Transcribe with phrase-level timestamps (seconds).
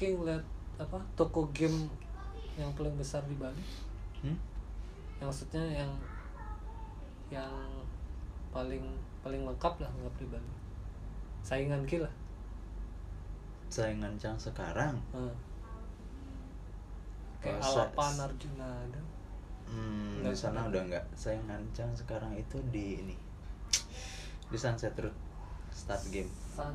[0.00, 0.40] King lihat
[0.80, 1.84] apa toko game
[2.56, 3.60] yang paling besar di Bali?
[4.24, 4.32] Hmm?
[5.20, 5.92] yang maksudnya yang
[7.28, 7.52] yang
[8.48, 8.80] paling
[9.20, 10.52] paling lengkap lah lengkap di Bali.
[11.44, 12.14] Saingan Ki lah.
[13.68, 14.96] Saingan Cang sekarang?
[15.12, 15.36] Heeh.
[17.44, 19.00] kayak Oh, Alapan Arjuna ada.
[19.68, 21.04] Hmm, Nggak di sana udah nggak.
[21.12, 23.16] Saingan Cang sekarang itu di ini.
[24.48, 25.12] Di Sunset Road.
[25.68, 26.32] Start Game.
[26.56, 26.72] Sun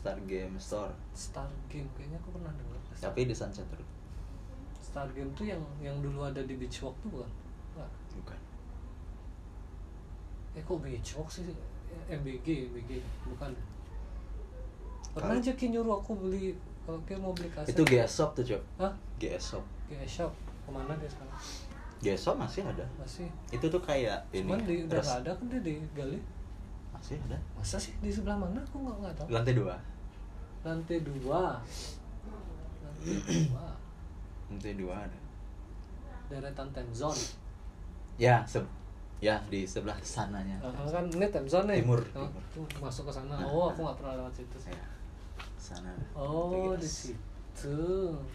[0.00, 3.84] Star Game Store Star Game kayaknya aku pernah dengar tapi di Sunset Road
[4.80, 7.30] Star Game tuh yang yang dulu ada di Beach Walk tuh bukan?
[7.76, 7.90] Nggak.
[8.16, 8.38] bukan
[10.56, 11.46] Eh kok Beach Walk sih?
[11.46, 13.50] Eh, MBG, MBG bukan.
[15.10, 16.54] Pernah aja Ki nyuruh aku beli
[16.86, 17.74] kalau kayak mau beli kaset.
[17.74, 18.92] itu GS Shop tuh cok Hah?
[19.22, 20.32] GS Shop GS Shop.
[20.66, 21.38] Ke mana dia sekarang?
[22.00, 23.28] GS Shop masih ada Masih.
[23.52, 26.18] itu tuh kayak ini Cuman di, udah ada kan dia digali.
[27.00, 28.60] Masih ada Masa sih di sebelah mana?
[28.62, 29.26] Aku nggak nggak tahu.
[29.30, 29.74] lantai dua
[30.60, 31.42] Lantai dua.
[32.84, 33.68] Lantai dua.
[34.46, 35.18] lantai dua ada
[36.28, 37.18] Deretan Temzone.
[38.14, 38.60] ya se
[39.18, 41.82] ya di sebelah sananya Ah, kan ini Temzone nih.
[41.82, 42.42] Timur, Oh, timur.
[42.68, 43.34] tuh masuk ke sana.
[43.34, 43.44] Nah.
[43.44, 44.70] Oh, aku nggak pernah lewat situ sih.
[44.70, 44.84] ya
[45.56, 47.12] sana Oh, Di GS.
[47.12, 47.78] situ.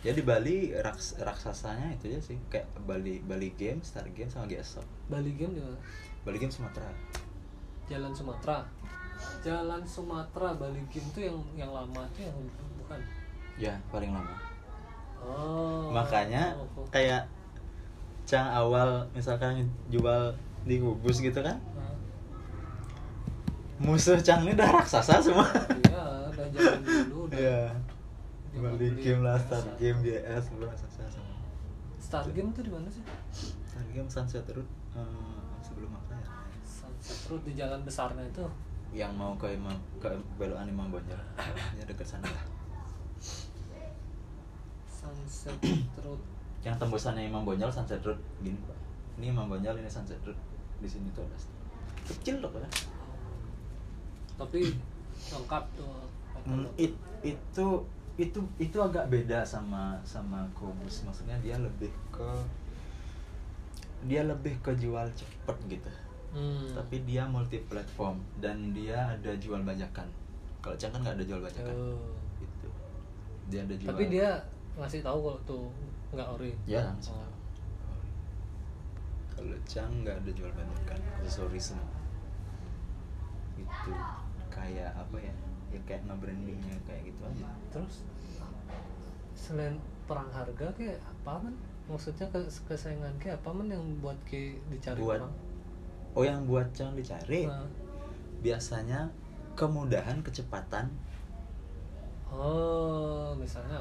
[0.02, 4.46] ya di Bali raks, raksasanya itu aja sih kayak Bali Bali Game Star Game sama
[4.46, 5.78] GS Shop Bali Game di mana?
[6.22, 6.92] Bali Game Sumatera
[7.86, 8.66] Jalan Sumatera.
[9.42, 12.38] Jalan Sumatera Bali Game tuh yang yang lama tuh yang
[12.82, 13.00] bukan.
[13.56, 14.36] ya paling lama
[15.26, 15.90] Oh.
[15.90, 16.86] makanya Oh, oh.
[16.92, 17.26] kayak
[18.28, 20.30] Cang awal misalkan jual
[20.64, 21.96] di kubus gitu kan Ah,
[23.80, 25.48] musuh Cang ini udah raksasa semua
[25.88, 27.38] Iya, udah jalan dulu udah.
[27.40, 27.62] Iya.
[28.52, 29.56] Dia Bali beli Game lah, biasa.
[29.58, 31.38] Star Game, GS, udah raksasa semua
[31.98, 33.04] Star Game tuh di mana sih?
[33.66, 36.26] Star Game Sunset Road eh, sebelum apa ya
[37.28, 38.46] Road di jalan besarnya itu.
[38.96, 40.08] yang mau ke Imam ke
[40.40, 41.20] belokan Imam Bonjol
[41.76, 42.24] ya dekat sana.
[42.24, 42.46] Lah
[44.88, 45.58] Sunset
[46.00, 46.22] Road.
[46.64, 48.18] yang tembusannya Imam Bonjol Sunset Road.
[48.40, 48.78] Gini pak.
[49.20, 50.38] Ini Imam Bonjol ini Sunset Road.
[50.80, 51.38] Di sini tuh ada.
[52.06, 52.64] Kecil loh kan
[54.38, 54.72] Tapi
[55.32, 56.08] lengkap tuh.
[56.46, 57.68] Hmm, it- itu
[58.16, 62.30] itu itu agak beda sama sama Kubus maksudnya dia lebih ke
[64.08, 65.92] dia lebih ke jual cepet gitu
[66.36, 66.68] Hmm.
[66.70, 70.04] tapi dia multi platform dan dia ada jual bajakan
[70.60, 72.12] kalau Cang kan nggak ada jual bajakan Oh.
[72.38, 72.68] gitu
[73.48, 74.30] dia ada jual Tapi dia
[74.76, 75.66] ngasih tahu kalau tuh
[76.12, 76.52] nggak ori.
[76.66, 77.32] ya langsung Oh.
[79.32, 81.88] kalau Cang nggak ada jual bajakan aksesoris semua
[83.56, 83.92] itu
[84.50, 85.34] kayak apa ya
[85.72, 87.96] ya kayak nge-brandingnya kayak gitu aja Terus
[89.34, 89.76] selain
[90.06, 91.56] perang harga kayak apa man?
[91.86, 95.34] Maksudnya ke kesayangan kayak apa man yang buat ke dicari Buat- orang?
[96.16, 97.68] Oh yang buat Cang dicari Nah,
[98.40, 99.08] biasanya
[99.54, 100.88] kemudahan kecepatan
[102.28, 103.80] oh, misalnya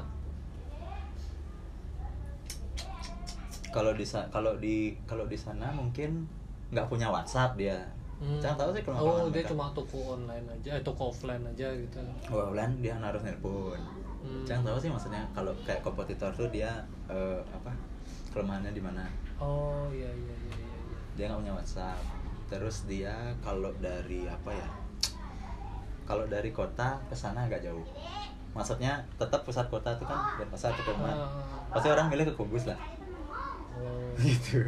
[3.71, 6.23] kalau di kalau di kalau di sana mungkin
[6.71, 7.79] nggak punya WhatsApp dia
[8.15, 8.39] Hmm.
[8.39, 9.51] Cang tahu sih kalau Oh, dia mereka.
[9.51, 11.99] cuma toko online aja, eh toko offline aja gitu.
[12.31, 13.75] Oh, online dia naruh nelpon.
[14.23, 14.47] Hmm.
[14.47, 16.79] Cang tahu sih maksudnya kalau kayak kompetitor tuh dia
[17.11, 17.75] eh, apa
[18.31, 19.03] kelemahannya di mana?
[19.35, 20.77] Oh, iya iya iya iya.
[20.79, 20.97] iya.
[21.19, 21.99] Dia nggak punya WhatsApp.
[22.45, 24.67] Terus dia kalau dari apa ya?
[26.05, 27.81] Kalau dari kota ke sana agak jauh.
[28.53, 31.11] Maksudnya tetap pusat kota itu kan dan pasar rumah.
[31.11, 31.27] Ah.
[31.73, 32.77] Pasti orang milih ke Kubus lah.
[33.75, 34.13] Oh.
[34.21, 34.61] Gitu.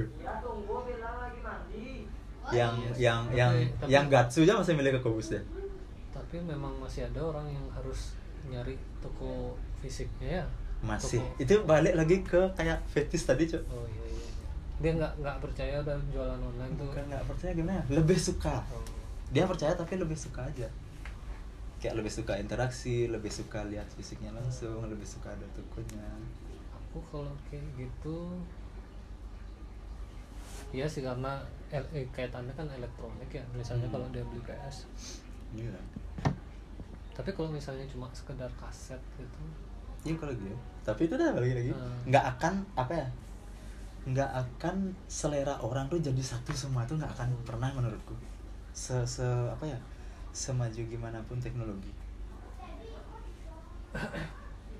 [2.47, 3.35] Yang Iya yang sih.
[3.35, 5.43] yang Tapi- tapi- yang Gatsu aja masih milih ke Kubus deh.
[6.09, 8.15] Tapi memang masih ada orang yang harus
[8.47, 10.45] nyari toko fisiknya ya.
[10.79, 11.19] Masih.
[11.19, 13.63] Toko- Itu balik lagi ke kayak fetis tadi, Cok.
[13.67, 14.06] Oh iya.
[14.77, 16.89] Dia nggak nggak percaya dan jualan online tuh.
[16.93, 17.81] Bukan nggak percaya gimana?
[17.89, 18.61] Lebih suka.
[18.69, 18.85] Oh.
[19.33, 20.69] Dia percaya tapi lebih suka aja.
[21.77, 26.05] Kayak lebih suka interaksi, lebih suka lihat fisiknya langsung, lebih suka ada tokonya.
[26.73, 28.33] Aku kalau kayak gitu
[30.75, 31.39] Iya sih karena
[31.71, 31.79] eh,
[32.11, 33.43] kaitannya kan elektronik ya.
[33.55, 33.95] Misalnya Hmm.
[33.95, 34.83] kalau dia beli PS.
[35.55, 35.79] Iya.
[37.15, 39.39] Tapi kalau misalnya cuma sekedar kaset gitu.
[40.03, 40.51] Iya kalau gitu.
[40.83, 41.71] Tapi itu dah lagi lagi.
[41.71, 42.11] Hmm.
[42.11, 43.07] Nggak akan apa ya?
[44.07, 48.15] Nggak akan selera orang tuh jadi satu semua tuh nggak akan pernah menurutku.
[48.71, 49.79] Se, se apa ya?
[50.31, 51.91] Semaju gimana pun teknologi.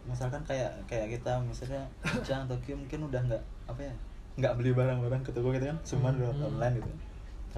[0.08, 1.84] Misalkan kayak kayak kita misalnya
[2.24, 3.94] Jang Tokyo mungkin udah nggak apa ya?
[4.38, 6.22] nggak beli barang-barang ke toko gitu kan, cuma Hmm.
[6.22, 6.92] lewat online gitu.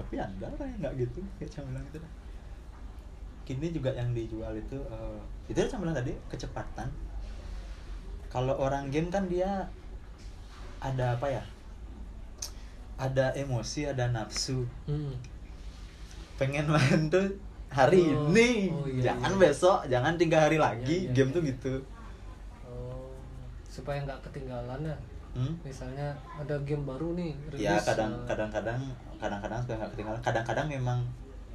[0.00, 2.12] Tapi ada lah yang nggak gitu, kayak bilang gitu dah.
[3.44, 5.20] Kini juga yang dijual itu eh,
[5.52, 6.88] itu Cang bilang tadi kecepatan.
[8.32, 9.68] Kalau orang game kan dia
[10.80, 11.44] ada apa ya?
[13.00, 14.68] Ada emosi, ada nafsu.
[14.84, 15.16] Hmm.
[16.36, 17.32] Pengen main tuh
[17.70, 19.40] hari Oh, ini oh iya, jangan iya.
[19.40, 21.36] besok jangan tiga hari lagi Iya, iya, game iya.
[21.38, 21.74] tuh gitu
[22.66, 23.14] oh
[23.62, 24.96] supaya nggak ketinggalan ya
[25.30, 25.54] Hmm?
[25.62, 28.80] misalnya ada game baru nih ya rilis, kadang eh, kadang-kadang
[29.22, 30.98] kadang-kadang suka nggak ketinggalan kadang-kadang memang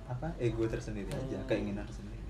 [0.07, 1.47] apa ego tersendiri aja Hmm.
[1.51, 2.23] keinginan tersendiri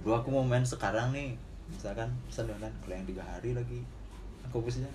[0.00, 1.36] bro aku mau main sekarang nih
[1.68, 3.84] misalkan kan kalau yang tiga hari lagi
[4.48, 4.88] aku pusnya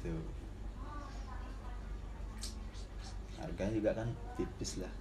[0.00, 0.16] gitu
[3.56, 4.92] harganya juga kan tipis lah.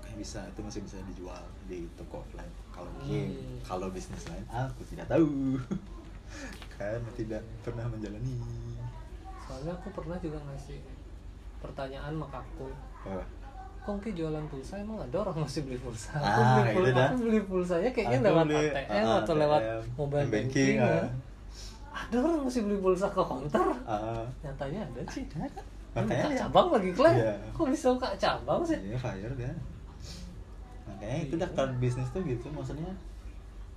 [0.00, 2.48] Kayak bisa itu masih bisa dijual di toko offline.
[2.72, 3.60] Kalau game Hmm.
[3.60, 5.60] kalau bisnis lain aku tidak tahu.
[6.72, 8.40] Karena tidak pernah menjalani.
[9.44, 10.80] Soalnya aku pernah juga ngasih
[11.60, 12.72] pertanyaan sama kakku
[13.04, 13.24] oh.
[13.82, 14.80] kok Ki jualan pulsa?
[14.80, 16.16] Emang ada orang masih beli pulsa?
[16.16, 17.04] Aku Ah, beli pulsa dah.
[17.04, 20.74] aku beli pulsanya kayaknya Aku lewat beli, ATM ah, atau lewat ATM, mobile banking, banking,
[20.80, 21.04] ya.
[21.92, 23.66] ada orang masih beli pulsa ke counter?
[23.84, 25.44] Ah, nyatanya ada sih ada?
[25.52, 26.38] Kan makanya ya.
[26.46, 27.32] cabang lagi klan Iya.
[27.52, 29.56] kok bisa buka cabang sih Iya, fire kan.
[30.88, 32.88] Makanya itu dah kalau bisnis tuh gitu maksudnya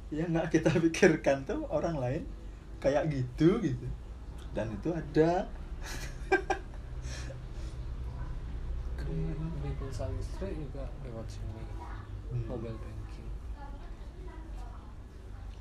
[0.07, 2.23] ya nggak kita pikirkan tuh orang lain
[2.79, 3.88] kayak gitu gitu
[4.53, 5.44] dan itu ada
[8.95, 11.63] beli, pulsa listrik juga lewat sini
[12.25, 12.41] Hmm.
[12.50, 13.29] mobile banking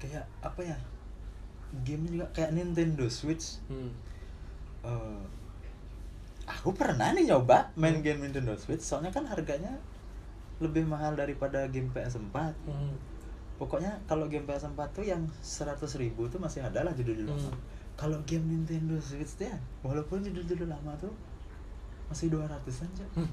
[0.00, 0.76] kayak apa ya
[1.84, 3.92] game juga kayak Nintendo Switch hmm.
[4.80, 5.22] Eh,
[6.46, 8.04] aku pernah nih nyoba main Hmm.
[8.04, 9.72] game Nintendo Switch soalnya kan harganya
[10.58, 12.94] lebih mahal daripada game PS4 Hmm.
[13.54, 17.60] pokoknya kalau game PS4 tuh yang 100 ribu tuh masih ada lah judul-judul lama Hmm.
[17.94, 21.10] kalau game Nintendo Switch tuh ya walaupun judul-judul lama tuh
[22.06, 23.30] masih 200an aja Hmm.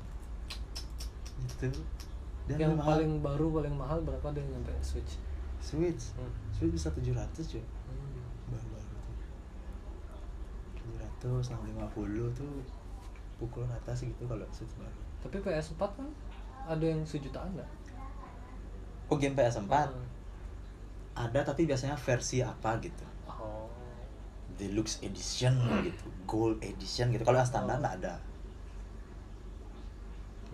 [1.41, 1.67] gitu
[2.47, 2.97] dan yang mahal.
[2.97, 5.19] paling baru paling mahal berapa deh nyampe switch
[5.59, 6.31] Switch Hmm.
[6.51, 7.13] Switch bisa 700
[7.45, 8.23] cuy Hmm.
[8.49, 9.15] baru-baru tuh
[11.21, 12.53] 700 650 tuh
[13.41, 16.07] pukul rata sih gitu kalau Switch baru tapi PS4 kan
[16.61, 17.69] ada yang sejutaan nggak?
[19.09, 20.05] Oh game PS4 Hmm.
[21.17, 23.03] ada tapi biasanya versi apa gitu.
[23.27, 23.65] Oh.
[24.55, 27.25] Deluxe edition gitu gold edition gitu.
[27.25, 27.81] Kalau yang standar Oh.
[27.81, 28.15] nggak ada.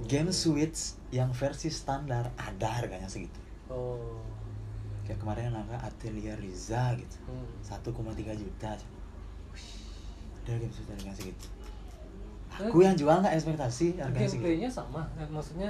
[0.08, 3.40] Game Switch yang versi standar ada harganya segitu.
[3.70, 4.20] Oh.
[5.06, 7.18] Kayak kemarin yang namanya Atelier Riza gitu.
[7.28, 7.48] Hmm.
[7.64, 8.76] 1,3 juta
[10.48, 11.48] ada game Switch harganya segitu
[12.58, 14.42] Aku yang jual nggak ekspektasi segitu?
[14.42, 15.70] Gameplaynya sama Eh, maksudnya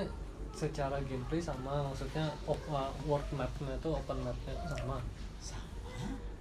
[0.58, 4.98] secara gameplay sama maksudnya uh, world mapnya tuh open mapnya tuh sama.
[5.38, 5.68] Sama?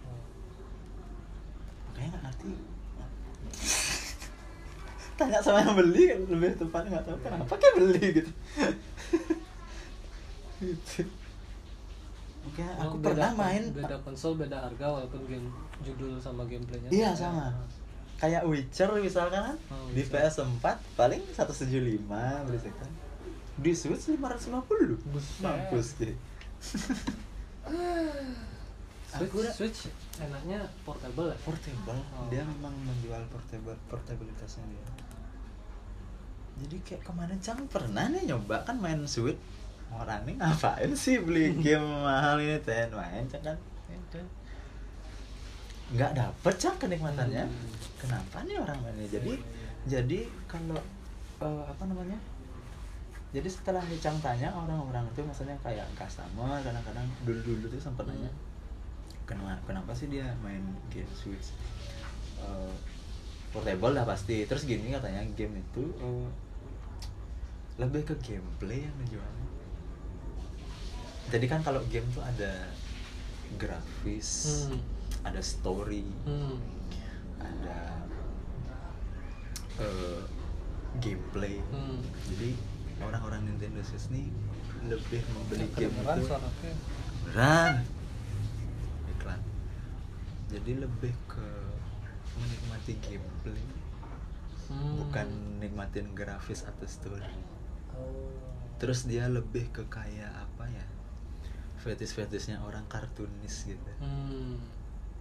[0.06, 0.18] Oh.
[1.92, 2.50] makanya nggak ngerti.
[5.16, 8.32] Tanya sama yang beli lebih tepatnya nggak tahu kenapa kayak beli gitu.
[10.56, 11.04] Gitu
[12.46, 15.50] Oh, aku beda pernah main beda konsol beda harga walaupun game
[15.82, 17.46] judul sama gameplaynya Iya, tuh sama.
[18.16, 19.56] Kayak Witcher misalkan kan?
[19.68, 20.32] Oh, di Witcher.
[20.32, 20.64] PS4
[20.94, 22.00] paling 175
[22.42, 22.94] beli sekarang
[23.56, 25.40] di Switch 550 Buset.
[25.40, 26.12] mampus gitu
[27.66, 31.36] Switch, Aku udah- Switch enaknya portable ya?
[31.40, 31.96] Portable.
[32.12, 32.28] Oh.
[32.28, 34.84] dia memang menjual portable portabilitasnya dia.
[36.56, 39.40] Jadi kayak kemarin Cang pernah nih nyoba kan main Switch.
[39.88, 42.60] Orang nih ngapain sih beli game mahal ini?
[42.60, 43.56] Ten main Cang kan.
[45.94, 47.44] Nggak dapet Cang kenikmatannya.
[47.46, 47.68] Hmm.
[47.96, 49.32] kenapa nih orang mainnya jadi
[49.86, 50.18] jadi
[50.50, 50.80] kalau
[51.42, 52.18] eh, apa namanya?
[53.34, 58.30] Jadi setelah Cang tanya orang-orang itu maksudnya kayak customer kadang-kadang dulu-dulu tuh sempat nanya
[59.28, 61.54] kenapa kenapa sih dia main game Switch?
[62.40, 62.74] Eh,
[63.54, 64.42] portable lah pasti.
[64.48, 66.28] Terus gini katanya game itu eh,
[67.76, 69.46] lebih ke gameplay yang menjualnya
[71.26, 72.70] jadi kan kalau game tuh ada
[73.60, 74.28] grafis
[74.70, 74.80] Hmm.
[75.26, 76.56] Ada story Hmm.
[77.36, 77.78] ada
[79.76, 80.20] eh,
[80.98, 82.00] gameplay Hmm.
[82.26, 82.56] jadi
[82.98, 84.30] orang-orang Nintendo Switch nih
[84.86, 86.38] lebih membeli game Kedengeran itu ya?
[87.26, 87.74] beneran
[89.10, 89.40] iklan
[90.46, 91.46] jadi lebih ke
[92.36, 93.64] menikmati gameplay
[94.66, 94.98] Hmm.
[94.98, 95.28] bukan
[95.58, 97.34] nikmatin grafis atau story
[97.92, 98.32] Oh.
[98.76, 100.84] terus dia lebih ke kayak apa ya
[101.78, 104.58] fetis-fetisnya orang kartunis gitu Hmm.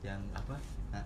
[0.01, 0.57] Yang apa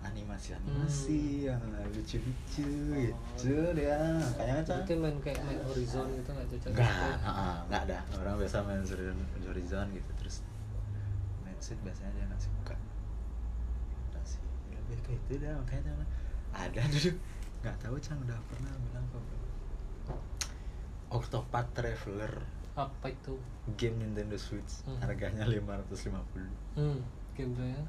[0.06, 1.58] animasi animasi yang
[1.90, 2.94] lucu-lucu Oh.
[2.94, 3.98] gitu dia
[4.34, 7.10] kayaknya kan Berarti main kayak main Horizon gitu nggak cocok Enggak, gitu?
[7.20, 7.98] heeh, enggak ada.
[8.16, 10.36] Orang biasa main Horizon, Horizon gitu terus
[11.42, 12.74] main Switch biasanya dia nggak suka.
[14.22, 16.06] Sih, lebih ke itu dah makanya jangan
[16.52, 17.10] ada dulu.
[17.60, 19.26] Nggak tahu Cang udah pernah bilang belum.
[21.10, 22.34] Octopath Traveler
[22.72, 23.34] Apa itu?
[23.74, 25.02] game Nintendo Switch Hmm.
[25.02, 27.02] harganya 550 Hmm.
[27.34, 27.82] Gameplaynya?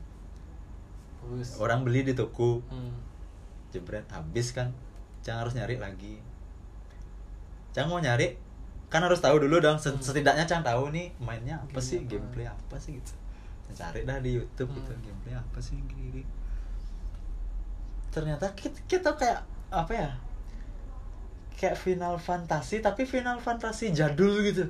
[1.22, 1.58] Bagus.
[1.58, 2.94] orang beli di toko Hmm.
[3.70, 4.74] jebret habis kan
[5.22, 6.18] Cang harus nyari lagi
[7.72, 8.36] Cang mau nyari
[8.90, 9.96] kan harus tahu dulu dong Hmm.
[9.98, 12.10] setidaknya cang tahu nih mainnya apa Gamenya sih apa?
[12.10, 13.14] gameplay apa sih gitu
[13.72, 15.00] cari dah di YouTube gitu Hmm.
[15.02, 16.28] gameplay apa sih gini
[18.12, 19.40] ternyata kita, kita kayak
[19.72, 20.10] apa ya
[21.56, 24.68] kayak Final Fantasy tapi Final Fantasy jadul gitu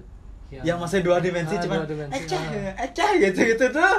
[0.54, 1.80] yang masih dua dimensi Ah, cuman
[2.12, 2.84] ecah ah.
[2.84, 3.96] ecah gitu gitu tuh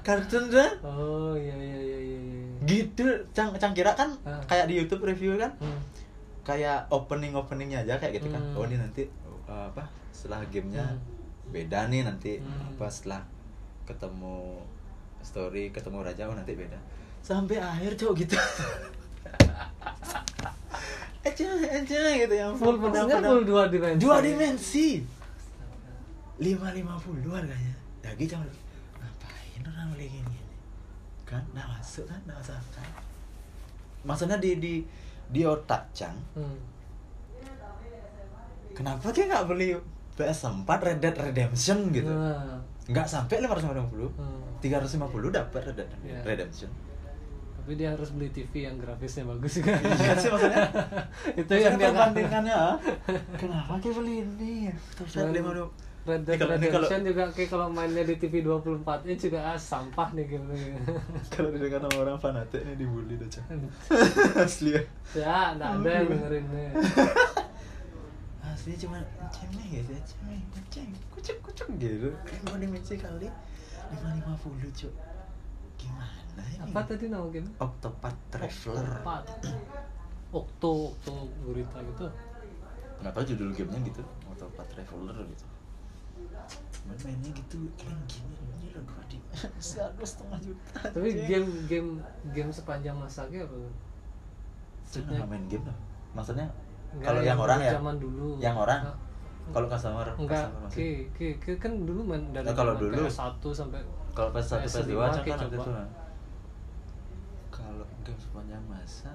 [0.00, 2.40] kartun tuh oh iya iya iya iya iya.
[2.64, 4.40] gitu cang cang kira kan Ah.
[4.44, 5.76] kayak di YouTube review kan Hmm.
[6.40, 8.56] kayak opening openingnya aja kayak gitu kan Hmm.
[8.56, 9.04] oh ini nanti
[9.44, 11.00] uh, apa setelah gamenya Hmm.
[11.48, 12.72] beda nih nanti Hmm.
[12.72, 13.20] apa setelah
[13.84, 14.64] ketemu
[15.20, 16.80] story ketemu raja oh nanti beda
[17.20, 18.36] sampai akhir cowok gitu
[21.20, 24.88] aja aja gitu yang full maksudnya full dua dimensi dua dimensi
[26.38, 27.74] lima lima puluh harganya.
[28.02, 28.46] Lagi jangan
[29.02, 30.38] ngapain orang beli gini?
[31.26, 32.88] Kan nggak masuk kan nggak masuk akal.
[34.06, 34.74] Maksudnya di di
[35.28, 36.16] di otak cang.
[36.34, 36.58] Hmm.
[38.78, 39.74] kenapa dia nggak beli
[40.14, 42.06] PS4 Red Dead Redemption gitu?
[42.14, 43.74] Nah, nggak sampai 550
[44.14, 44.62] hmm.
[44.62, 46.22] 350 dapat Red Dead Iya.
[46.22, 46.70] Redemption.
[47.58, 49.74] Tapi dia harus beli TV yang grafisnya bagus juga.
[49.82, 50.62] Iya sih, maksudnya.
[51.42, 52.78] itu yang dia perbandingannya ah.
[53.34, 54.70] kenapa dia beli ini?
[54.94, 55.68] Terus lima puluh
[56.06, 60.08] Red Dead kalau- Redemption juga kayak kalau mainnya di TV 24 nya juga ah, sampah
[60.12, 60.44] nih gitu.
[61.34, 63.44] Kalau didengar sama orang fanatik nih dibully dah cang
[64.46, 64.82] asli ya.
[65.12, 66.68] Ya nggak ada yang dengerin nih.
[68.48, 68.96] Asli cuma
[69.28, 69.82] cemeh ya.
[70.00, 72.08] Cemeh ceng kucuk kucuk gitu.
[72.08, 73.28] Lima dimensi kali
[73.88, 74.92] lima lima puluh cuk.
[75.76, 76.62] Gimana ini?
[76.64, 77.48] Apa tadi nama game?
[77.56, 78.80] Octopath Traveler.
[78.80, 79.28] Octopath.
[80.40, 81.12] Octo Octo
[81.44, 82.08] Gurita gitu.
[83.00, 84.02] Nggak tahu judul gamenya gitu.
[84.28, 85.44] Octopath Traveler gitu
[86.88, 91.26] main mainnya gitu keren gini ini lo dua dimensi dua setengah juta tapi anjing.
[91.28, 91.90] game game
[92.32, 93.56] game sepanjang masanya apa?
[94.82, 95.76] Saya nggak main game dah.
[96.16, 96.46] Maksudnya
[96.98, 97.76] kalau yang orang ya?
[97.76, 98.40] zaman dulu.
[98.40, 98.80] Yang orang?
[99.48, 103.44] Kalau customer enggak customer oke oke oke kan dulu main dari Nah, kalau dulu- PS1
[103.52, 103.80] sampai
[104.12, 105.88] kalau PS1 PS5 PS2 kayak kan kan.
[107.48, 109.12] kalau game sepanjang masa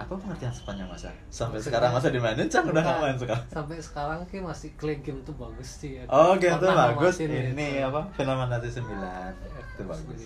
[0.00, 1.12] apa pengertian sepanjang masa?
[1.28, 3.44] Sampai sekarang masa dimainin cang udah nggak main sekarang?
[3.52, 6.08] Sampai sekarang kayak masih clay game tuh bagus sih ya.
[6.08, 7.20] oh game tuh bagus.
[7.20, 7.84] ini gitu.
[7.84, 8.08] apa?
[8.16, 10.20] Final Fantasy 9 itu bagus.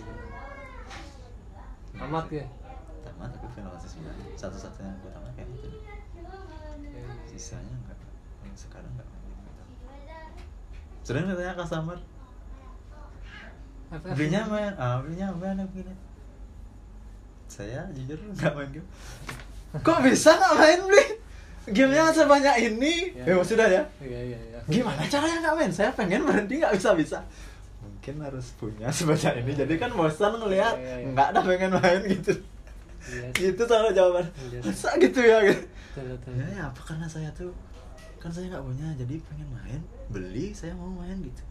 [1.91, 2.45] Tamat ya.
[3.03, 5.83] tamat tapi Final Fantasy 9 satu-satunya yang gue tamat kayak itu deh.
[7.35, 7.99] sisanya enggak.
[8.47, 9.07] Yang sekarang enggak.
[11.03, 11.97] Sering katanya customer.
[14.15, 15.91] Belinya main ah belinya main begini.
[17.51, 18.87] Saya jujur nggak main game
[19.81, 21.05] kok bisa nggak main beli
[21.65, 22.93] gamenya sebanyak ini?
[23.17, 23.35] Ya.
[23.35, 23.83] ya, sudah ya.
[23.99, 24.59] Iya iya iya.
[24.69, 25.71] gimana caranya nggak main?
[25.73, 27.19] Saya pengen berhenti nggak bisa bisa
[27.81, 29.51] mungkin harus punya sebanyak ini.
[29.57, 30.77] Jadi kan bosan ngelihat.
[30.77, 31.07] Iya, iya, iya.
[31.11, 32.33] nggak ada pengen main gitu.
[33.05, 33.27] Iya.
[33.33, 34.25] gitu selalu jawaban.
[34.49, 34.59] Iya.
[34.61, 35.37] masa gitu ya?
[35.41, 35.65] Gitu
[35.95, 36.31] Betul, betul.
[36.35, 37.55] ya, ya apa karena saya tuh
[38.19, 39.81] kan saya nggak punya jadi pengen main.
[40.13, 41.43] Beli saya mau main gitu.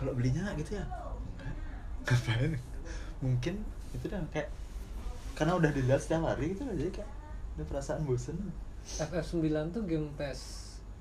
[0.00, 0.84] Kalau belinya nggak gitu ya?
[0.86, 1.54] Enggak
[2.02, 2.52] ngapain
[3.22, 3.54] mungkin
[3.94, 4.50] itu dah kayak
[5.38, 7.10] karena udah dilihat setiap hari gitu loh jadi kayak
[7.56, 8.38] ada perasaan bosen.
[8.82, 10.40] FF9 tuh game PS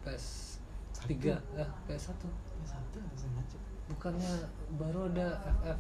[0.06, 0.26] PS
[1.10, 2.22] 3 ya PS1
[2.62, 3.58] P1 langsung aja.
[3.90, 4.34] Bukannya
[4.78, 5.28] baru ada
[5.62, 5.80] FF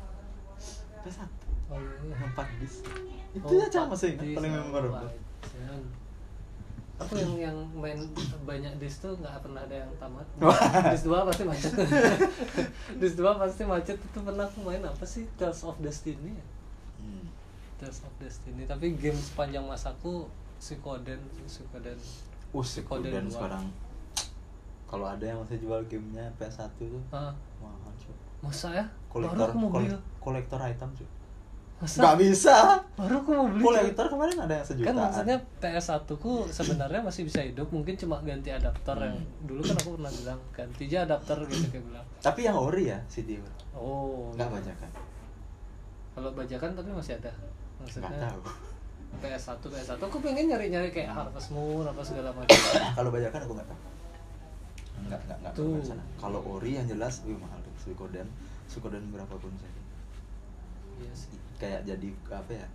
[1.05, 1.29] P1
[1.71, 2.15] oh iya.
[2.35, 2.75] 4 bis
[3.31, 5.09] itu Oh, aja masih ingat Disc, paling memorable.
[7.01, 7.97] Aku yang yang main
[8.45, 10.27] banyak disc tuh nggak pernah ada yang tamat.
[10.93, 11.73] Disc 2 pasti macet.
[13.01, 13.97] Disc 2 pasti macet.
[13.97, 15.25] Itu pernah aku main apa sih?
[15.33, 16.45] Tales of Destiny ya?
[17.01, 17.25] Hmm.
[17.81, 18.69] Tales of Destiny.
[18.69, 20.29] Tapi game sepanjang masaku
[20.61, 21.97] Suikoden Suikoden.
[22.53, 23.65] Uh, Suikoden sekarang.
[24.85, 28.85] Kalau ada yang masih jual gamenya PS1 tuh ah mahal cuy masa ya?
[29.07, 29.87] Baru kolektor aku mau beli.
[29.87, 31.07] kolek- kolektor item cuy
[31.79, 31.97] masa?
[31.97, 32.55] Nggak bisa.
[32.93, 34.89] Baru aku mau beli kolektor kemarin ada yang sejutaan.
[34.91, 39.47] Kan maksudnya PS1 ku sebenarnya masih bisa hidup mungkin cuma ganti adapter yang Hmm.
[39.47, 42.05] dulu kan aku pernah bilang ganti aja adapter gitu kayak bilang.
[42.19, 43.39] Tapi yang ori ya CD
[43.73, 44.29] oh.
[44.35, 44.89] Nggak bajakan?
[46.11, 47.31] Kalau bajakan tapi masih ada.
[47.79, 48.41] Maksudnya nggak tahu
[49.19, 52.55] PS1 PS1 aku pengen nyari-nyari kayak Harvest Moon apa segala macam.
[52.97, 53.79] Kalau bajakan aku nggak tahu.
[55.01, 56.03] Nggak nggak nggak ke sana.
[56.17, 57.73] Kalau ori yang jelas wih mahal tuh.
[57.83, 58.27] Suikoden.
[58.71, 59.81] Suikoden berapapun saja
[61.01, 61.33] iya sih.
[61.57, 62.67] Kayak jadi apa ya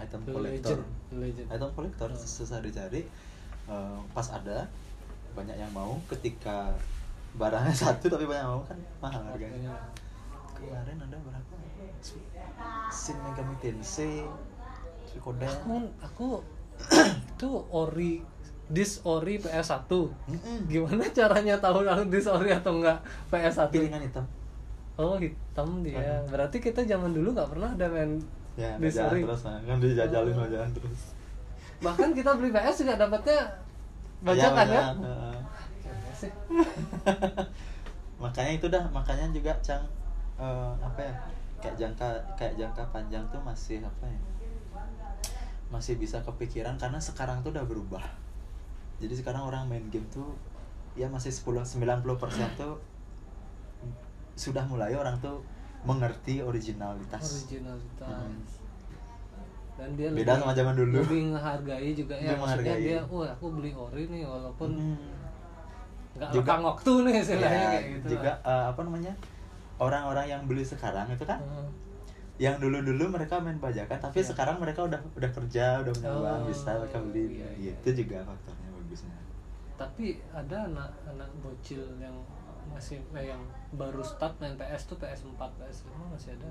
[0.00, 0.78] item kolektor.
[0.80, 0.82] Legend.
[1.12, 1.46] The Legend.
[1.52, 2.16] item kolektor Oh.
[2.18, 3.04] susah dicari
[3.68, 4.64] Eh, pas ada
[5.36, 6.00] banyak yang mau.
[6.08, 6.72] Ketika
[7.36, 9.76] barangnya satu tapi banyak yang mau kan mahal harganya.
[10.56, 11.54] Kemarin ada berapa?
[12.88, 14.24] Shin Megami Tensei
[15.18, 16.28] Suikoden aku aku
[17.34, 18.22] itu ori
[18.68, 20.58] dis ori PS1 Mm-mm.
[20.66, 24.24] gimana caranya tahu kalau dis ori atau enggak PS1 piringan hitam
[24.94, 26.26] oh hitam dia Hmm.
[26.28, 28.18] berarti kita zaman dulu nggak pernah ada main
[28.54, 30.40] ya dis bajakan ori terus nah, kan dijajalin Oh.
[30.42, 31.00] bajakan terus
[31.78, 33.38] bahkan kita beli PS juga dapatnya
[34.26, 34.84] bajakan Iya, ya.
[35.78, 36.32] Gimana sih?
[38.22, 39.82] makanya itu dah makanya juga cang
[40.36, 41.14] eh, apa ya
[41.58, 44.18] kayak jangka kayak jangka panjang tuh masih apa ya
[45.68, 48.04] masih bisa kepikiran karena sekarang tuh udah berubah
[48.96, 50.32] jadi sekarang orang main game tuh
[50.94, 52.02] ya masih 10 90%
[52.54, 52.74] tuh
[54.34, 55.42] sudah mulai orang tuh
[55.80, 58.42] mengerti originalitas originalitas Hmm.
[59.76, 60.98] dan dia Beda sama zaman dulu.
[60.98, 62.82] lebih menghargai juga ya Lebih maksudnya menghargai.
[62.84, 64.98] dia wah aku beli ori nih walaupun Hmm.
[66.16, 69.12] nggak Juga- lekang waktu nih istilahnya Ya, kayak gitu juga eh, apa namanya
[69.78, 71.70] orang-orang yang beli sekarang itu kan Hmm.
[72.38, 74.30] Yang dulu-dulu mereka main bajakan tapi Iya.
[74.30, 77.24] sekarang mereka udah udah kerja udah punya uang Oh, bisa mereka beli.
[77.36, 77.72] iya, iya.
[77.74, 79.14] itu juga faktornya bagusnya.
[79.76, 82.14] Tapi ada anak-anak bocil yang
[82.68, 83.42] masih eh, yang
[83.72, 86.46] baru start main PS tuh PS4 PS5 masih ada?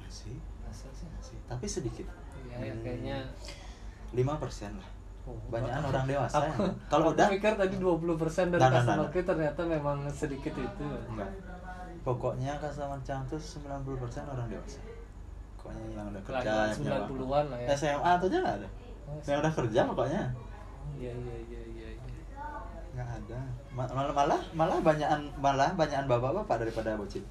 [0.00, 0.36] Masih.
[0.60, 1.06] Masa sih?
[1.08, 1.36] Masih.
[1.44, 2.06] Tapi sedikit.
[2.44, 2.82] Iya ya Hmm.
[2.82, 3.18] kayaknya
[4.12, 4.90] lima persen lah.
[5.24, 6.72] Oh, Banyakan aku- orang dewasa aku, ya.
[6.86, 10.52] Kalau aku udah- pikir tadi 20% dari Nah, nah, customer nah, kita ternyata memang sedikit
[10.52, 10.84] itu.
[11.06, 11.30] enggak
[12.00, 14.76] pokoknya customer cang tuh 90% orang dewasa
[15.64, 17.08] pokoknya yang udah kerja uang.
[17.08, 17.68] 90-an lah ya.
[17.74, 18.68] SMA tuh aja nggak ada
[19.04, 20.22] Oh, yang udah kerja pokoknya
[20.94, 22.08] iya iya iya iya iya.
[22.90, 23.40] nggak ada
[23.70, 27.24] Ma- malah malah malah banyakan malah banyakan bapak-bapak daripada bocil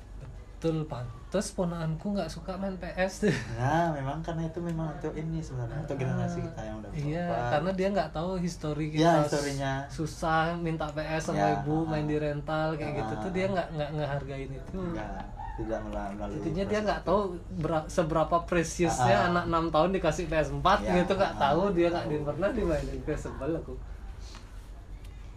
[0.54, 5.38] betul pantes ponaanku nggak suka main PS tuh Nah, memang karena itu memang untuk ini
[5.38, 7.50] sebenarnya untuk generasi kita yang udah Iya, berapa.
[7.52, 9.02] karena dia nggak tahu histori kita.
[9.02, 9.72] Iya, historinya.
[9.90, 11.90] Susah minta PS sama Ya, ibu, ah.
[11.90, 13.34] main di rental kayak gitu tuh Ah.
[13.34, 14.78] dia nggak nggak ngehargain itu.
[14.78, 15.10] enggak
[15.56, 17.08] tidak melalui melalui Intinya dia nggak itu.
[17.08, 17.22] tahu
[17.56, 19.30] bera- seberapa preciousnya Ah.
[19.30, 21.40] anak 6 tahun dikasih PS4 Ya, gitu nggak ah.
[21.40, 23.74] tahu dia nggak pernah dimainin PS sebel aku.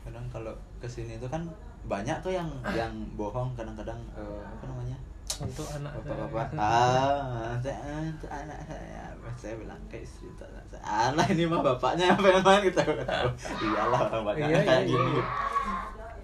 [0.02, 1.42] kadang kalau ke sini itu kan
[1.84, 4.96] banyak tuh yang yang bohong kadang-kadang eh, apa namanya
[5.36, 6.62] Untuk anak bapak-bapak saya.
[6.64, 11.60] ah saya untuk anak saya saya bilang ke istri untuk anak saya alah ini mah
[11.60, 13.28] bapaknya yang pengen main kita tahu
[13.66, 15.24] iyalah orang banyak Iya, kayak iya, gini iya.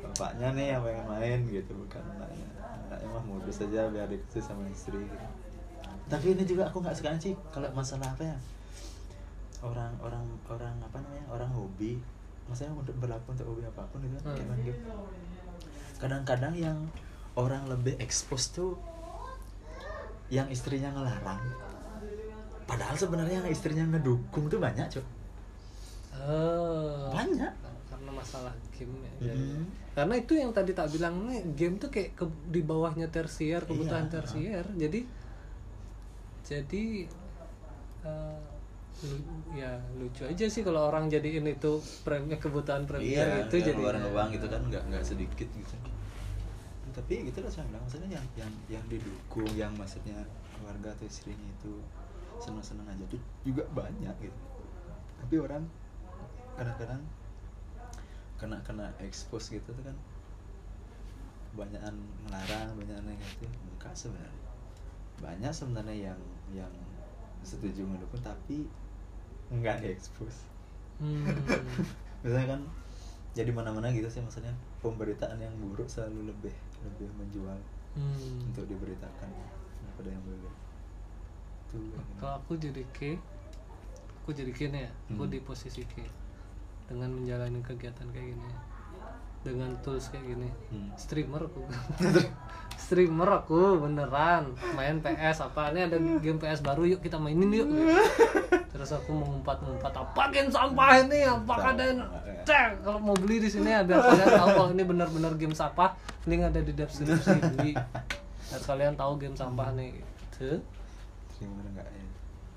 [0.01, 2.42] bapaknya nih yang pengen main gitu bukan anaknya
[3.25, 4.99] modus aja biar dikasih sama istri.
[4.99, 5.27] Gitu
[6.03, 8.37] tapi ini juga aku nggak suka sih kalau masalah apa ya?
[9.65, 11.25] Orang orang orang apa namanya?
[11.33, 11.97] Orang hobi.
[12.51, 14.35] Maksudnya untuk berlaku untuk hobi apa pun itu Hmm.
[14.37, 14.81] kayak game
[16.03, 16.79] kadang-kadang yang
[17.39, 18.75] orang lebih expose tuh
[20.35, 21.39] yang istrinya ngelarang.
[22.67, 25.07] Padahal sebenarnya yang istrinya ngedukung tuh banyak cok
[26.13, 27.09] Oh.
[27.15, 27.49] banyak
[28.23, 29.31] masalah game ya.
[29.31, 29.63] Mhm.
[29.93, 34.07] Karena itu yang tadi tak bilang nih game tuh kayak ke, di bawahnya tersier kebutuhan
[34.07, 34.13] Iya.
[34.13, 34.65] tersier.
[34.73, 35.01] Jadi
[36.43, 36.85] jadi
[38.03, 38.41] eh,
[39.03, 43.67] lu- ya lucu aja sih kalau orang jadiin itu premi kebutuhan premier iya gitu yang
[43.69, 45.75] jadi ngeluarin uang gitu kan nggak nggak sedikit gitu
[46.93, 50.19] tapi gitu lah saya bilang maksudnya yang yang yang didukung yang maksudnya
[50.53, 51.73] keluarga atau istrinya itu
[52.37, 54.41] senang-senang aja tuh juga banyak gitu
[55.19, 55.63] tapi orang
[56.53, 57.01] kadang-kadang
[58.43, 59.95] kena kena expose gitu tuh kan.
[61.55, 61.95] Banyakan
[62.27, 63.47] melarang banyakan negatif.
[63.71, 64.43] Enggak sebenarnya.
[65.23, 66.73] Banyak sebenarnya yang yang
[67.47, 68.67] setuju mendukung tapi
[69.51, 70.51] enggak expose
[71.03, 71.27] Hmm.
[72.23, 72.61] misalnya kan
[73.35, 74.55] jadi mana-mana gitu sih maksudnya.
[74.83, 77.59] Pemberitaan yang buruk selalu lebih lebih menjual
[77.93, 78.49] Hmm.
[78.49, 79.29] untuk diberitakan
[79.85, 80.55] daripada yang baik
[82.17, 83.21] Kalau aku jadi K,
[84.23, 85.33] aku jadi K nih ya, aku Hmm.
[85.33, 86.05] di posisi K
[86.93, 88.49] dengan menjalani kegiatan kayak gini,
[89.41, 90.93] dengan tools kayak gini, Hmm.
[90.95, 91.65] streamer aku,
[92.77, 93.29] streamer.
[93.41, 94.53] Aku beneran.
[94.77, 95.73] Main PS apa?
[95.73, 97.69] Ini ada game PS baru yuk kita mainin yuk.
[98.73, 101.25] Terus aku mengumpat-ngumpat apa game sampah ini?
[101.25, 101.65] Apa Tahu.
[101.65, 101.97] kalian
[102.43, 102.71] cek?
[102.83, 106.43] Kalau mau beli di sini ya biar kalian tahu kalau ini benar-benar game sampah link
[106.43, 107.73] ada di deskripsi beli
[108.49, 109.93] dan kalian tahu game sampah nih.
[110.35, 110.59] Gitu
[111.33, 112.03] streamer enggak ya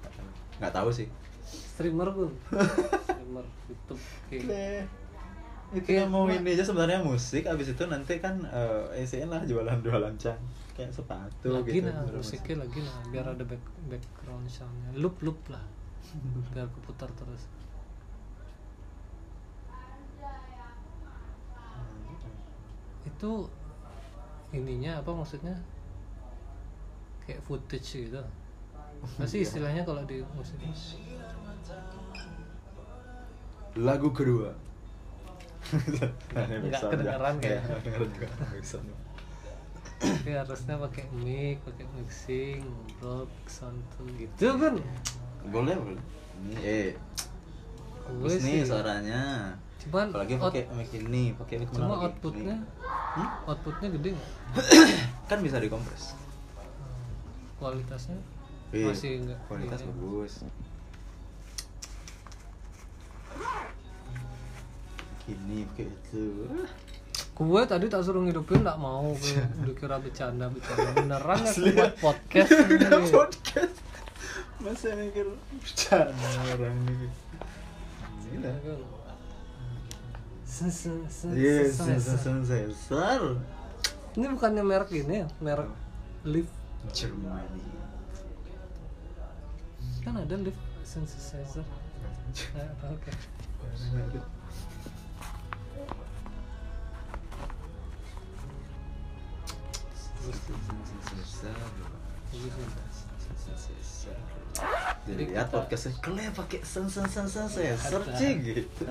[0.02, 0.30] nggak tahu.
[0.60, 1.08] Nggak tahu sih.
[1.45, 2.30] Streamer pun
[3.36, 4.88] streamer YouTube kayak
[5.74, 10.15] itu yang mau ini aja sebenarnya musik abis itu nanti kan eh isiin lah jualan-jualan
[10.15, 10.39] cang
[10.78, 14.89] kayak sepatu lagi gitu nah musiknya lagi nah biar ada back background soundnya.
[14.95, 15.63] Loop loop lah.
[16.54, 17.50] Biar keputar terus.
[23.06, 23.50] Itu
[24.54, 25.56] ininya apa maksudnya?
[27.26, 28.21] Kayak footage gitu.
[29.02, 30.62] Apa sih istilahnya kalau di musik
[33.76, 34.56] lagu kedua.
[35.66, 37.62] Nggak kedengeran kayaknya.
[37.68, 38.28] Iya, kedengeran juga.
[39.96, 44.76] Tapi harusnya pakai mic pakai mixing ngobrol sound tuh gitu kan.
[45.50, 46.04] Boleh boleh.
[46.46, 46.90] Ini eh
[48.06, 49.56] bagus nih suaranya.
[49.82, 52.58] Cuman apalagi pakai mic ini pakai mic mana cuma outputnya.
[53.16, 53.30] Hmm?
[53.48, 54.32] outputnya gede nggak?
[55.32, 56.14] Kan bisa dikompres.
[57.56, 58.20] Kualitasnya?
[58.76, 60.34] Iya, masih enggak kualitas bagus
[65.26, 66.26] ini pakai itu.
[67.36, 69.12] Gue tadi tak suruh ngidupin nggak mau.
[69.12, 70.89] Gue dikira bercanda bercanda.
[70.95, 71.71] Beneran ya Asli.
[71.76, 73.12] buat podcast Udah ini.
[73.12, 73.76] podcast.
[74.63, 75.28] Masa mikir
[75.60, 77.08] bercanda orang ini?
[78.32, 78.54] Gila.
[81.36, 83.36] Yes, sensor
[84.15, 85.67] Ini bukannya merek ini ya, merek
[86.24, 86.54] lift
[86.95, 87.60] Germany.
[90.00, 91.65] kan ada lift synthesizer.
[92.36, 93.12] Eh, Oke.
[105.06, 108.84] Jadi lihat podcastnya kalian pakai sen sen sen sen sen searching gitu.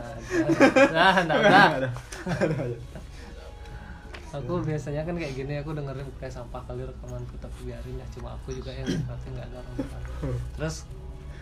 [0.94, 1.90] Nah, nah, nah.
[4.34, 8.34] Aku biasanya kan kayak gini, aku dengerin kayak sampah kali rekamanku tapi biarin ya cuma
[8.34, 9.76] aku juga yang berarti nggak ada orang.
[10.58, 10.76] Terus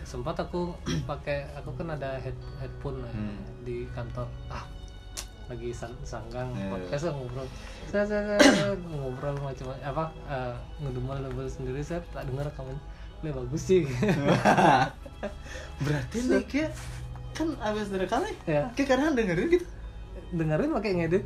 [0.02, 0.74] sempat aku
[1.06, 3.38] pakai, aku kan ada head, headphone lah Hmm.
[3.62, 4.26] di kantor.
[4.46, 4.62] Ah,
[5.46, 6.68] lagi sang, sanggang Iya.
[6.68, 7.46] podcast ngobrol.
[7.84, 12.76] Saya, saya, saya ngobrol macam apa uh, ngedumel ngedumel sendiri saya tak dengar rekaman.
[13.20, 13.82] Lebih bagus sih.
[15.82, 16.70] Berarti nih kayak
[17.32, 19.66] kan abis dari kali ya, kayak kadang dengerin gitu.
[20.32, 21.24] dengerin pakai ngedit.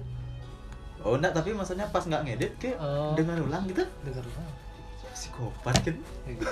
[1.01, 3.13] Oh enggak, tapi maksudnya pas nggak ngedit kayak Oh.
[3.15, 3.83] dengar ulang gitu.
[4.03, 4.47] Dengerin lah.
[5.13, 5.97] Psikopat kan.
[6.27, 6.51] Ya, gitu,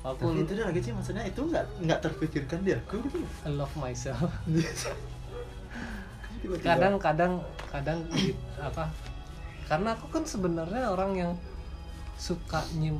[0.00, 0.32] Apa pun.
[0.32, 3.20] Tapi itu udah lagi sih maksudnya itu nggak nggak terpikirkan di aku gitu.
[3.44, 4.28] I love myself.
[6.40, 6.64] Tiba-tiba.
[7.68, 8.88] kadang gitu, apa
[9.68, 11.32] karena aku kan sebenarnya orang yang
[12.16, 12.98] suka nyim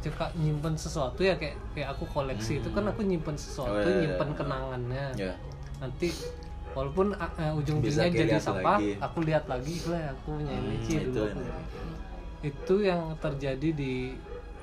[0.00, 3.92] suka nyimpen sesuatu ya kayak kayak aku koleksi itu kan aku nyimpen sesuatu Oh, iya,
[3.92, 4.36] iya, nyimpen iya.
[4.36, 5.32] kenangannya Ya.
[5.78, 6.08] nanti
[6.72, 8.96] walaupun uh, ujung-ujungnya jadi sampah lagi.
[8.98, 11.40] aku lihat lagi lah aku punya ini Hmm, Ci, itu dulu aku
[12.38, 13.92] itu yang terjadi di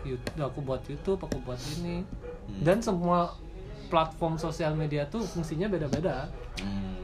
[0.05, 2.05] YouTube aku buat YouTube aku buat ini.
[2.45, 2.61] Hmm.
[2.61, 3.33] dan semua
[3.89, 6.29] platform sosial media tuh fungsinya beda-beda.
[6.61, 7.01] Hmm.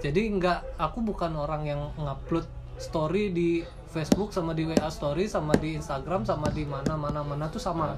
[0.00, 2.48] jadi nggak aku bukan orang yang ngupload
[2.80, 3.62] story di
[3.94, 7.94] Facebook sama di WA story sama di Instagram sama di mana mana mana tuh sama.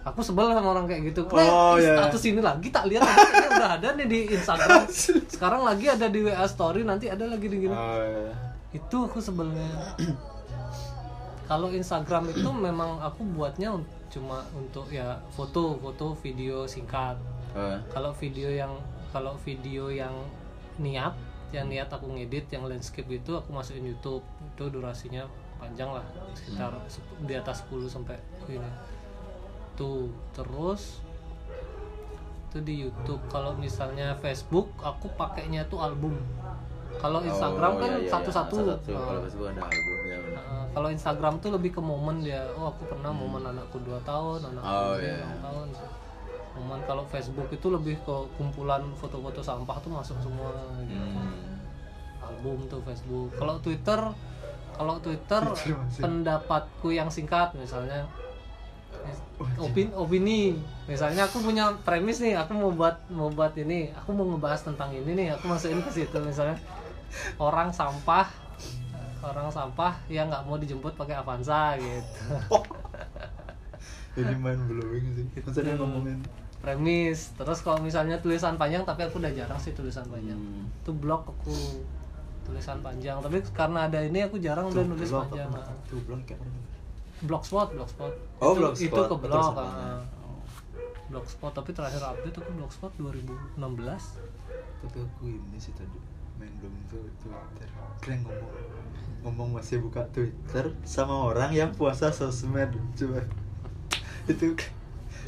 [0.00, 1.28] Aku sebel sama orang kayak gitu.
[1.28, 1.96] Oh, ih, iya.
[1.96, 4.88] status ini lagi tak lihat nanti udah ada nih di Instagram.
[5.32, 7.76] Sekarang lagi ada di WA story nanti ada lagi di gini.
[7.76, 8.32] Oh, iya.
[8.70, 9.66] itu aku sebelnya
[11.50, 13.74] kalau Instagram itu memang aku buatnya
[14.06, 17.18] cuma untuk ya foto foto video singkat
[17.50, 18.70] Oh, kalau video yang
[19.10, 20.14] kalau video yang
[20.78, 21.10] niat
[21.50, 25.26] yang niat aku ngedit yang landscape itu aku masukin YouTube itu durasinya
[25.58, 28.14] panjang lah sekitar sep- di atas 10 sampai
[28.46, 28.70] ini
[29.74, 31.02] tuh terus
[32.46, 36.14] itu di YouTube kalau misalnya Facebook aku pakainya tuh album
[37.02, 38.12] kalau Instagram Oh, kan iya, iya, iya.
[38.12, 38.90] satu-satu Satu-satu.
[38.92, 39.98] Nah, Kalau Facebook ada album ya.
[39.98, 39.98] benar.
[39.98, 39.99] Nah,
[40.70, 42.46] kalau Instagram tuh lebih ke momen dia.
[42.54, 45.26] Oh, aku pernah momen anakku 2 tahun, anakku Oh, ini iya.
[45.42, 45.68] tahun.
[46.60, 50.50] Momen kalau Facebook itu lebih ke kumpulan foto-foto sampah tuh masuk semua
[50.86, 50.94] gitu.
[50.94, 51.58] Hmm.
[52.22, 53.34] Album tuh Facebook.
[53.34, 54.00] Kalau Twitter
[54.80, 55.44] kalau Twitter
[56.00, 58.08] pendapatku yang singkat misalnya
[59.60, 60.38] opini, opini
[60.88, 64.92] misalnya aku punya premis nih aku mau buat mau buat ini aku mau ngebahas tentang
[64.96, 66.56] ini nih aku masukin ke situ misalnya
[67.36, 68.28] orang sampah
[69.22, 72.22] orang sampah yang nggak mau dijemput pakai Avanza gitu
[74.10, 75.26] Jadi main blowing sih.
[75.36, 75.80] Maksudnya Gitu.
[75.80, 76.18] ngomongin.
[76.60, 80.68] premis terus kalau misalnya tulisan panjang tapi aku udah jarang sih tulisan panjang Hmm.
[80.68, 81.56] itu blog aku
[82.42, 85.64] tulisan panjang tapi karena ada ini aku jarang udah nulis Blog panjang nah.
[85.86, 86.40] Tuh blog kayak
[87.22, 88.92] blogspot blogspot Oh, itu, blogspot.
[88.92, 89.64] itu ke blog sama.
[89.64, 90.00] ah.
[90.20, 90.44] Oh.
[91.08, 93.56] blogspot tapi terakhir update aku blogspot 2016
[94.80, 95.96] Tapi aku ini sih tadi
[96.36, 97.68] main belum tuh Twitter.
[98.00, 98.52] Keren ngomong
[99.20, 103.20] ngomong masih buka Twitter sama orang yang puasa sosmed coba.
[104.26, 104.56] Itu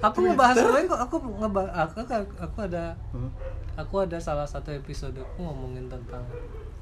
[0.01, 2.01] aku ngebahas gue kok aku ngebahas aku,
[2.37, 3.31] aku ada Huh?
[3.73, 6.21] aku ada salah satu episode aku ngomongin tentang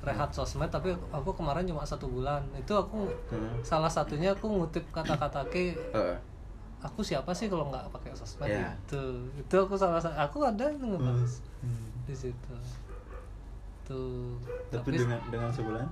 [0.01, 2.41] rehat sosmed tapi aku kemarin cuma satu bulan.
[2.55, 3.61] Itu aku Hmm.
[3.61, 5.77] salah satunya aku ngutip kata-kata ke
[6.81, 8.49] aku siapa sih kalau nggak pakai sosmed?
[8.49, 8.73] Ya.
[8.81, 9.03] itu
[9.37, 11.91] itu aku salah satu aku ada ngebahas Hmm.
[12.07, 12.55] di situ.
[13.85, 14.39] Tuh.
[14.71, 15.85] Tapi dengan dengan sebulan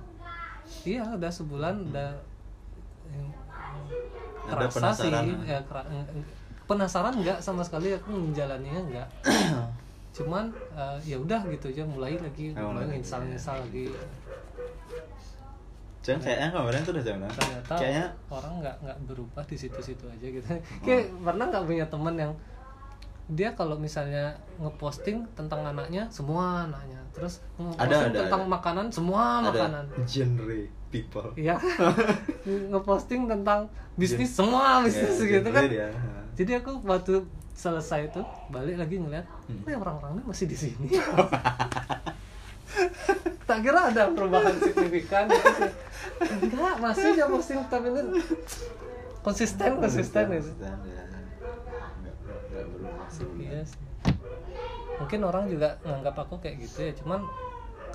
[0.83, 2.11] iya udah sebulan udah
[3.09, 3.27] yang
[4.47, 5.25] Ada kerasa sih penasaran.
[5.43, 6.27] ya kera- eng-
[6.65, 9.07] penasaran nggak sama sekali aku menjalaninya nggak
[10.15, 13.37] cuman eh, ya udah gitu aja mulai lagi Oh, mulai lagi, nginstal ya.
[13.59, 13.85] lagi
[15.99, 17.29] Jangan kayaknya kemarin tuh udah jangan.
[17.29, 20.59] ternyata Kayaknya orang nggak nggak berubah di situ-situ aja gitu Oh.
[20.81, 22.33] kayak pernah nggak punya teman yang
[23.29, 28.51] dia kalau misalnya ngeposting tentang anaknya semua anaknya terus ngeposting Ada, ada, tentang ada.
[28.51, 31.29] makanan semua makanan ada genre people.
[31.33, 31.55] Iya
[32.73, 35.89] ngeposting tentang bisnis semua bisnis Ya, gitu kan dia.
[36.33, 37.21] jadi aku waktu
[37.53, 39.61] selesai itu balik lagi ngeliat Hmm.
[39.61, 40.87] oh ya orang-orangnya masih di sini
[43.43, 45.41] tak kira ada perubahan signifikan sih.
[46.21, 48.21] enggak masih aja posting tapi ini
[49.19, 51.03] konsisten konsisten gitu Konsisten, ya.
[53.39, 53.89] Iya sih
[54.99, 56.93] mungkin orang juga nganggap aku kayak gitu ya.
[56.99, 57.23] Cuman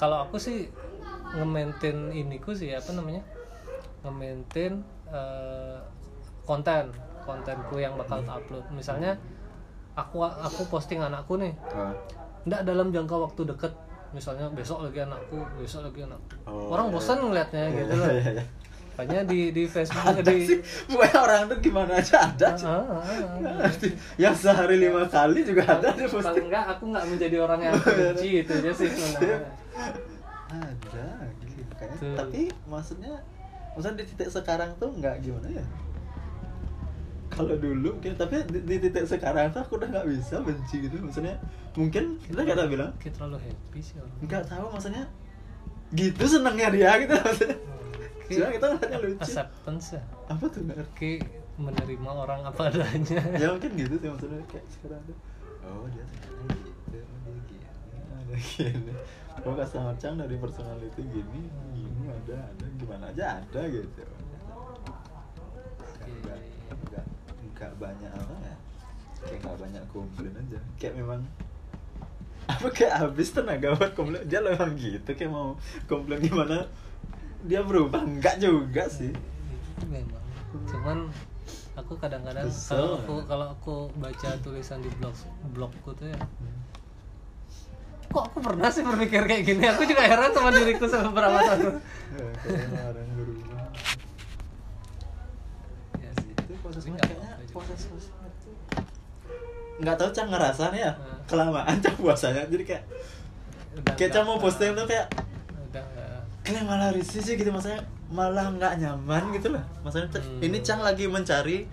[0.01, 0.73] kalau aku sih
[1.37, 3.21] nge-maintain iniku sih apa namanya?
[4.03, 4.81] Nge-maintain
[5.13, 5.79] eh,
[6.49, 6.91] konten
[7.29, 8.65] kontenku yang bakal tak upload.
[8.73, 9.21] Misalnya
[9.95, 11.55] aku aku posting anakku nih.
[11.77, 11.93] Oh.
[12.45, 13.73] nggak dalam jangka waktu deket.
[14.13, 16.29] Misalnya besok lagi anakku besok lagi anakku.
[16.45, 18.09] Oh, orang iya, bosan ngeliatnya Iya, gitu loh.
[18.13, 18.45] iya, iya.
[18.95, 22.49] Makanya di di Facebook Ada di sih, pokoknya orang tuh gimana aja ada.
[22.55, 23.73] Ah, ah, ah, ah.
[24.15, 26.47] Yang sehari lima kali juga ada paling posting.
[26.47, 29.39] enggak aku nggak menjadi orang yang benci itu aja sih sebenarnya
[30.55, 31.09] Ada,
[31.51, 31.99] gitu kayaknya.
[31.99, 32.15] Tuh.
[32.15, 33.15] Tapi maksudnya,
[33.75, 35.67] maksudnya di titik sekarang tuh nggak gimana ya?
[37.35, 41.03] Kalau dulu, mungkin tapi di, di titik sekarang tuh aku udah nggak bisa benci gitu.
[41.03, 41.35] Maksudnya
[41.75, 45.05] mungkin kita kata bilang kayak terlalu happy sih orang nggak tahu maksudnya
[45.91, 47.59] gitu senangnya dia gitu maksudnya.
[47.59, 47.84] Kayak
[48.25, 49.21] Cuma kita ngeliatnya lucu.
[49.21, 50.03] acceptance ya?
[50.33, 50.97] Apa tuh nggak ngerti?
[51.21, 53.21] kayak menerima orang apa adanya.
[53.39, 55.17] Ya mungkin gitu sih maksudnya kayak sekarang tuh
[55.65, 57.67] oh dia sekarang gitu oh dia gini
[58.11, 58.93] ada gini.
[59.45, 61.41] Oh customer dari personality gini
[61.77, 64.03] gini ada ada gimana aja ada gitu.
[66.05, 66.39] Nggak- nggak
[66.91, 67.05] nggak
[67.55, 68.57] nggak banyak apa ya?
[69.25, 70.59] Kayak nggak banyak komplain aja.
[70.81, 71.21] Kayak memang
[72.45, 74.25] apa kayak habis tenaga buat komplain.
[74.29, 75.55] Dia memang gitu kayak mau
[75.87, 76.67] komplain gimana
[77.45, 79.13] dia berubah enggak juga sih.
[79.13, 80.25] itu memang.
[80.65, 80.99] Cuman
[81.77, 85.13] aku kadang-kadang kalau aku kalau aku baca tulisan di blog
[85.53, 86.21] blogku tuh ya.
[88.09, 89.65] Kok aku pernah sih berpikir kayak gini?
[89.75, 91.61] Aku juga heran sama diriku selama beberapa tahun
[92.15, 93.67] Ya, kayak orang berubah.
[95.99, 96.31] Ya sih.
[96.33, 97.05] Itu proses nggak
[97.51, 97.81] proses
[99.99, 100.93] tahu cang ngerasa nih ya.
[100.95, 101.19] Nah.
[101.27, 102.85] kelamaan cang puasanya jadi kayak
[103.99, 105.11] kayak cang mau posting tuh kayak
[106.45, 109.65] kayak malah risih sih gitu maksudnya malah nggak nyaman gitu lah.
[109.81, 110.41] Maksudnya Hmm.
[110.41, 111.65] ini cang lagi mencari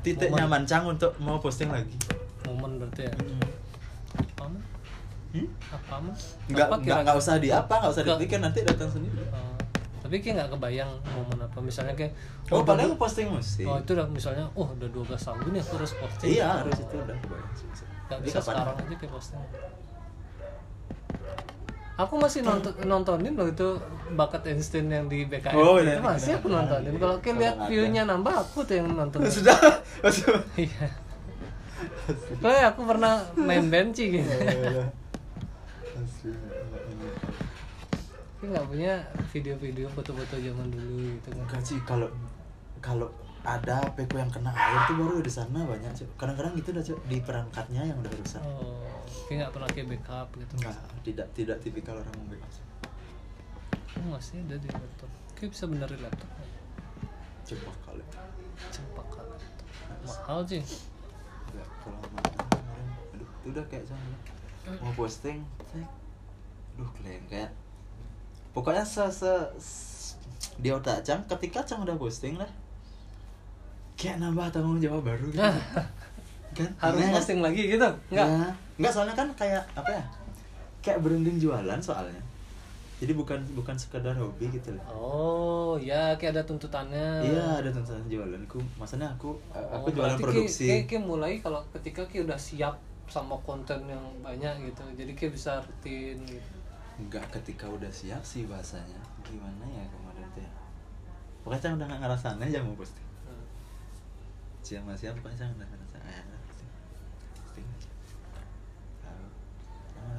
[0.00, 0.38] titik Momen.
[0.40, 1.98] nyaman cang untuk mau posting lagi.
[2.44, 3.12] Momen berarti ya?
[4.16, 4.62] Apa mah
[5.28, 5.44] Hmm?
[5.68, 6.16] apa mah
[6.48, 9.20] nggak Apa nggak nggak usah di apa nggak usah dipikir nanti datang sendiri.
[9.28, 9.58] Oh,
[10.00, 11.58] tapi kayak nggak kebayang momen apa.
[11.60, 12.14] Misalnya kayak
[12.48, 13.66] oh udah padahal posting musik.
[13.66, 16.28] Oh itu udah misalnya oh udah 12 tahun nih aku harus posting.
[16.32, 17.52] Iya harus itu udah kebayang
[18.08, 19.42] nggak bisa sekarang aja kayak posting
[21.98, 23.74] aku masih nonton nontonin loh itu
[24.14, 25.98] bakat Einstein yang di BKM Oh, itu iya.
[25.98, 26.94] masih aku nontonin.
[26.94, 27.68] kalau kayak Kalau lihat nggak ada.
[27.68, 29.58] view-nya nambah aku tuh yang nonton sudah.
[30.56, 30.86] Iya.
[32.38, 34.30] Soalnya aku pernah main benci gitu.
[38.38, 38.92] Tapi nggak punya
[39.28, 41.38] video-video foto-foto zaman dulu gitu kan.
[41.42, 42.08] Enggak sih kalau
[42.78, 43.10] kalau
[43.42, 46.10] ada peko yang kena air tuh baru di sana banyak Cuk.
[46.14, 48.42] kadang-kadang gitu dah Cuk, di perangkatnya yang udah rusak.
[48.42, 48.86] Oh
[49.28, 52.66] kayak nggak pernah kayak backup gitu enggak tidak tidak tipikal orang mau backup
[53.98, 55.10] Oh, masih ada di laptop.
[55.34, 56.30] Kayak bisa benerin laptop
[57.42, 58.04] coba kali.
[58.70, 59.34] Cempak kali.
[60.04, 60.62] Mahal sih.
[61.50, 62.86] enggak kalau kemarin.
[63.10, 64.14] Aduh itu udah kayak sama
[64.78, 65.42] mau posting?
[65.66, 65.88] Cek.
[66.76, 67.50] Duh kalian kayak
[68.52, 70.14] pokoknya se, se, se-
[70.56, 72.50] di otak cang ketika cang udah posting lah
[73.94, 75.42] kayak nambah tanggung jawab baru gitu
[76.58, 77.14] kan harus Aneh kan?
[77.22, 78.50] posting lagi gitu nggak Ya.
[78.78, 80.02] Enggak, soalnya kan kayak apa ya?
[80.78, 82.22] Kayak berunding jualan soalnya.
[82.98, 84.82] Jadi bukan bukan sekedar hobi gitu loh.
[84.90, 88.58] oh ya kayak ada tuntutannya Iya, ada tuntutan jualanku.
[88.74, 90.66] Maksudnya aku Oh, aku jualan produksi.
[90.66, 92.74] Kayak, kayak, mulai kalau ketika kayak udah siap
[93.06, 96.58] sama konten yang banyak gitu jadi kayak bisa rutin gitu
[96.98, 98.98] Enggak ketika udah siap sih bahasanya.
[99.22, 100.50] Gimana ya kemarin tuh ya?
[101.40, 103.06] Pokoknya Cang udah gak ngerasain aja mau posting.
[103.22, 103.46] Hmm.
[104.60, 105.46] Siap nggak siap, pokoknya.
[105.46, 106.70] Ah, udah posting.
[107.38, 107.90] Posting aja.
[109.00, 109.26] Tahu.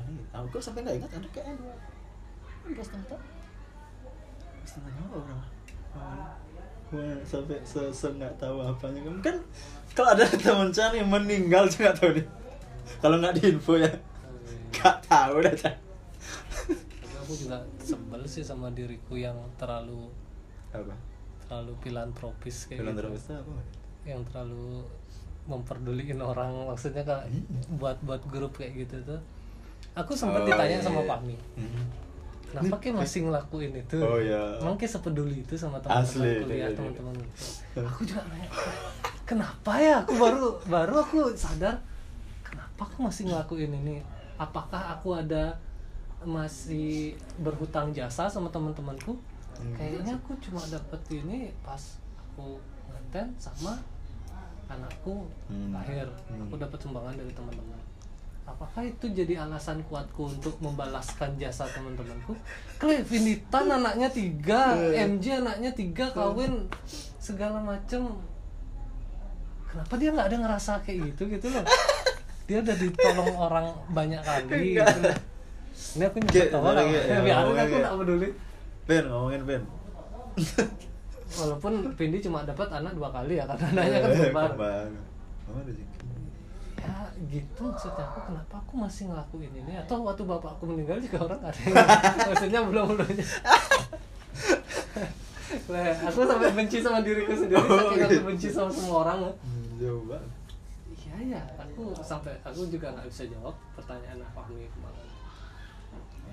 [0.10, 1.76] Ah, ini, aku sampai nggak ingat ada kayaknya dua.
[2.74, 3.24] Dua setengah tahun.
[4.66, 5.42] Setengah tahun orang.
[6.90, 9.06] Wah, sampai se, se nggak tahu apanya.
[9.06, 9.38] Kan kan
[9.94, 12.26] kalau ada teman Chan yang meninggal juga nggak tahu nih.
[12.98, 13.92] Kalau nggak diinfo ya.
[14.74, 15.76] Nggak tahu dah Chan
[17.30, 20.10] aku juga sebel sih sama diriku yang terlalu
[20.74, 20.98] apa?
[21.46, 23.06] terlalu filantropis kayak gitu.
[23.06, 23.54] Terus apa?
[24.02, 24.82] Yang terlalu
[25.46, 26.74] memperduliin orang.
[26.74, 27.78] Maksudnya kan Hmm.
[27.78, 29.22] buat buat grup kayak gitu tuh
[30.00, 31.10] aku sempat Oh, ditanya iya, sama iya.
[31.10, 31.84] Fahmi Hmm.
[32.50, 34.42] kenapa kayak masih ngelakuin itu Oh, iya.
[34.58, 36.76] emang kayak sepeduli itu sama teman-teman iya, kuliah iya.
[36.76, 37.14] teman-teman
[37.78, 38.50] aku juga nanya
[39.24, 41.78] kenapa ya aku baru baru aku sadar
[42.42, 44.02] kenapa aku masih ngelakuin ini
[44.36, 45.54] apakah aku ada
[46.20, 49.16] masih berhutang jasa sama teman-temanku
[49.56, 49.76] Hmm.
[49.76, 52.56] kayaknya aku cuma dapet ini pas aku
[52.88, 53.76] nganten sama
[54.66, 55.72] anakku Hmm.
[55.72, 56.44] lahir Hmm.
[56.44, 57.79] aku dapat sumbangan dari teman-teman
[58.50, 62.34] apakah itu jadi alasan kuatku untuk membalaskan jasa teman-temanku?
[62.82, 66.66] Kle Vinitan anaknya tiga MJ anaknya tiga kawin
[67.22, 68.10] segala macem.
[69.70, 71.64] Kenapa dia nggak ada ngerasa kayak gitu gitu loh?
[72.50, 75.12] Dia udah ditolong orang banyak kali gitu.
[75.96, 78.30] ini aku nyebut tawa ya, biarin aku nggak peduli.
[78.90, 79.64] Ben ngomongin Ben.
[81.30, 84.90] Walaupun Vindi cuma dapat anak dua kali ya karena anaknya kan kembar Kembar.
[85.50, 85.86] Oh, ada sih.
[86.80, 86.96] Ya
[87.28, 88.04] gitu maksudnya.
[88.08, 89.74] Aku kenapa aku masih ngelakuin ini?
[89.76, 91.76] Atau waktu bapakku meninggal juga orang ada yang
[92.32, 93.26] maksudnya belum belumnya
[95.70, 98.26] Lah, aku sampai benci sama diriku sendiri Oh, saking aku gitu.
[98.26, 100.30] benci sama semua orang Hmm, Jauh banget.
[100.90, 105.06] iya ya aku sampai aku juga nggak bisa jawab pertanyaan Fahmi kemarin.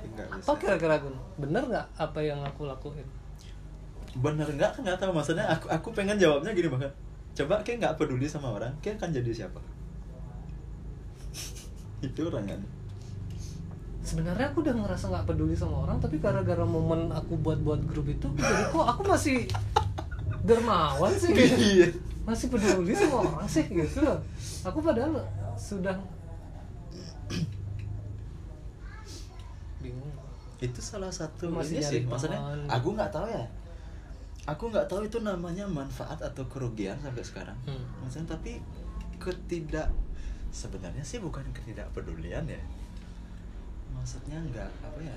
[0.04, 3.08] Enggak apa kira-kira aku bener nggak apa yang aku lakuin?
[4.14, 5.12] Bener enggak kan nggak tahu.
[5.12, 6.92] Maksudnya aku aku pengen jawabnya gini banget.
[7.32, 9.60] Coba kayak nggak peduli sama orang, kayak akan jadi siapa?
[12.00, 12.60] Itu orang kan.
[14.00, 18.30] sebenarnya aku udah ngerasa nggak peduli sama orang tapi gara-gara momen aku buat-buat grup itu
[18.32, 19.50] jadi kok aku masih
[20.42, 21.58] dermawan sih gitu.
[21.58, 21.88] Iya.
[22.22, 24.22] masih peduli sama orang sih gitu loh
[24.62, 25.98] aku padahal sudah
[29.78, 30.14] bingung
[30.56, 33.44] itu salah satu Masih ini sih maksudnya aku nggak tahu ya
[34.46, 37.82] aku nggak tahu itu namanya manfaat atau kerugian sampai sekarang Hmm.
[38.00, 38.62] maksudnya tapi
[39.18, 39.90] ketidak
[40.48, 42.60] sebenarnya sih bukan ketidakpedulian ya
[43.92, 45.16] maksudnya nggak apa ya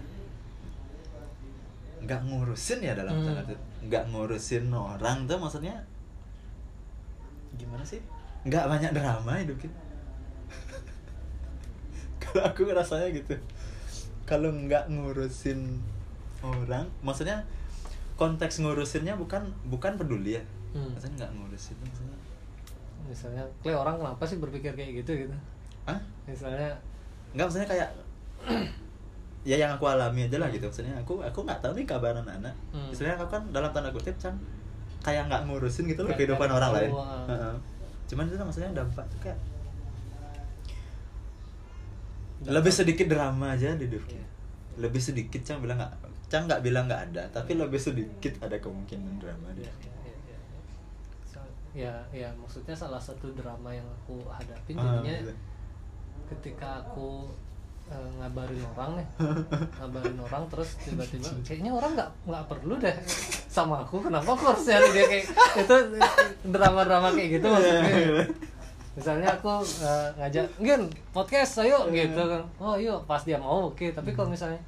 [1.99, 3.25] nggak ngurusin ya dalam Hmm.
[3.27, 3.59] tanda kutip.
[3.85, 5.75] nggak ngurusin orang tuh maksudnya
[7.55, 7.99] gimana sih
[8.45, 9.67] nggak banyak drama hidupin
[12.21, 13.35] kalau aku ngerasanya gitu
[14.23, 15.59] kalau nggak ngurusin
[16.39, 17.43] orang maksudnya
[18.15, 20.85] konteks ngurusinnya bukan bukan peduli ya Hmm.
[20.93, 22.18] maksudnya nggak ngurusin maksudnya
[23.09, 25.25] misalnya kle orang kenapa sih berpikir kayak gitu?
[25.25, 25.35] Gitu.
[25.83, 26.69] Ah misalnya
[27.33, 27.89] nggak maksudnya kayak
[29.49, 30.63] ya yang aku alami aja lah gitu.
[30.63, 32.53] Maksudnya aku aku nggak tahu nih kabar anak-anak.
[32.69, 32.87] Hmm.
[32.87, 34.37] misalnya aku kan dalam tanda kutip can
[35.01, 36.91] kayak nggak ngurusin gitu loh kehidupan orang lain.
[36.93, 37.55] ah.
[38.05, 39.39] Cuman itu maksudnya dampak tuh kayak
[42.39, 42.51] Dampak.
[42.55, 44.27] lebih sedikit drama aja di hidupnya Iya.
[44.79, 45.93] lebih sedikit cang bilang nggak
[46.27, 49.67] cang nggak bilang nggak ada tapi lebih sedikit ada kemungkinan drama di
[51.75, 51.93] ya, ya, ya, ya.
[52.13, 55.33] Ya ya maksudnya salah satu drama yang aku hadapin Ah, jadinya
[56.29, 57.25] ketika aku
[57.89, 59.07] eh, ngabarin orang nih
[59.81, 62.95] ngabarin orang terus tiba-tiba kayaknya orang nggak nggak perlu deh
[63.49, 65.25] sama aku kenapa aku harus nyari dia kayak
[65.57, 65.75] itu
[66.53, 67.83] drama-drama kayak gitu maksudnya.
[68.93, 69.49] misalnya aku
[69.85, 70.81] eh, ngajak Gin
[71.15, 72.43] podcast ayo gitu kan.
[72.59, 74.59] Oh yuk pas dia mau oke tapi kalau misalnya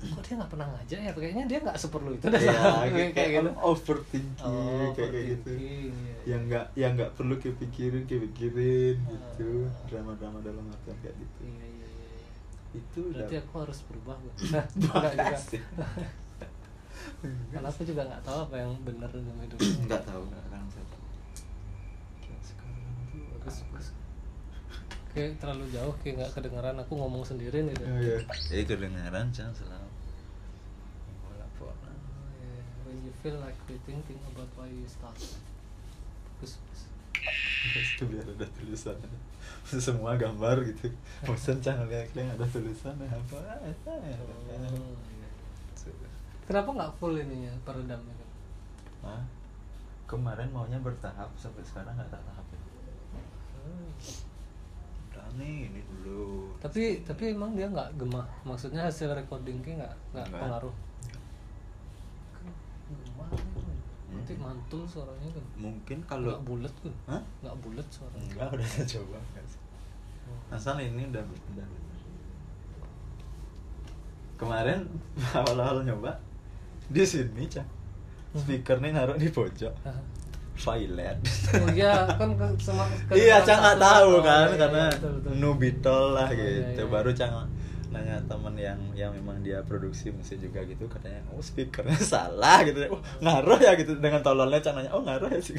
[0.00, 1.10] kok dia nggak pernah ngajak ya?
[1.12, 2.40] Kayaknya dia nggak seperlu itu deh.
[2.42, 3.50] Ya, sama aku, kayak, kayak gitu.
[3.60, 5.50] overthinking Oh, kayak kayak gitu.
[5.52, 9.10] overthinking, iya, yang nggak yang nggak perlu kepikirin kepikirin Ah.
[9.10, 9.50] gitu.
[9.86, 11.40] Drama-drama dalam artian kayak gitu.
[11.42, 12.18] Iya, iya, iya, iya.
[12.70, 14.34] itu udah berarti aku harus berubah gak?
[14.78, 15.86] Enggak juga.
[17.52, 20.22] Karena aku juga nggak tahu apa yang benar dalam hidup nggak tahu.
[20.24, 21.02] Nggak akan bisa tahu.
[22.20, 23.88] Kayak sekarang tuh bagus bagus.
[25.10, 26.76] Kayak terlalu jauh kayak nggak kedengeran.
[26.78, 28.16] Aku ngomong sendiri nih Oh, iya.
[28.54, 29.88] Eh kedengaran jangan selalu.
[31.20, 31.74] Bola bola.
[31.74, 31.90] Oh,
[32.38, 32.62] iya.
[32.86, 35.16] when you feel like quitting think about why you start
[36.40, 36.56] bagus
[37.60, 38.96] Itu biar ada tulisan.
[39.68, 40.88] Semua gambar gitu.
[41.28, 43.36] Bosan jangan lihat yang ada tulisannya apa?
[43.60, 43.76] Ya.
[43.84, 45.28] Oh, iya.
[46.48, 48.30] kenapa nggak full ininya peredamnya kan
[49.04, 49.22] Hah?
[50.08, 52.46] Kemarin maunya bertahap sampai sekarang nggak tahap.
[53.60, 53.92] Hmm.
[55.12, 56.56] Udah nih ini dulu.
[56.56, 60.72] tapi tapi emang dia nggak gemah maksudnya hasil recordingnya nggak nggak pengaruh
[64.10, 64.42] nanti Hmm.
[64.42, 67.22] mantul suaranya kan Mungkin kalau nggak bulat kan Hah?
[67.40, 69.60] nggak bulat suaranya Enggak, udah saya coba sih.
[70.48, 71.66] Asal ini udah udah.
[74.34, 74.80] Kemarin
[75.36, 76.12] awal-awal nyoba
[76.88, 77.62] di sini cah
[78.32, 79.70] speakernya naruh di pojok
[80.56, 81.16] violet
[81.56, 84.96] oh iya kan ke, sama ke- iya cang nggak tahu oh, kan iya, karena iya,
[84.98, 85.32] betul, betul.
[85.38, 87.18] nubitol lah Oh, iya, gitu iya, baru iya.
[87.90, 92.78] Nanya temen yang yang memang dia produksi musik juga gitu katanya oh speakernya salah gitu.
[92.90, 93.98] Oh ngaruh ya gitu.
[93.98, 95.58] Dengan tololnya cang nanya oh ngaruh ya sih?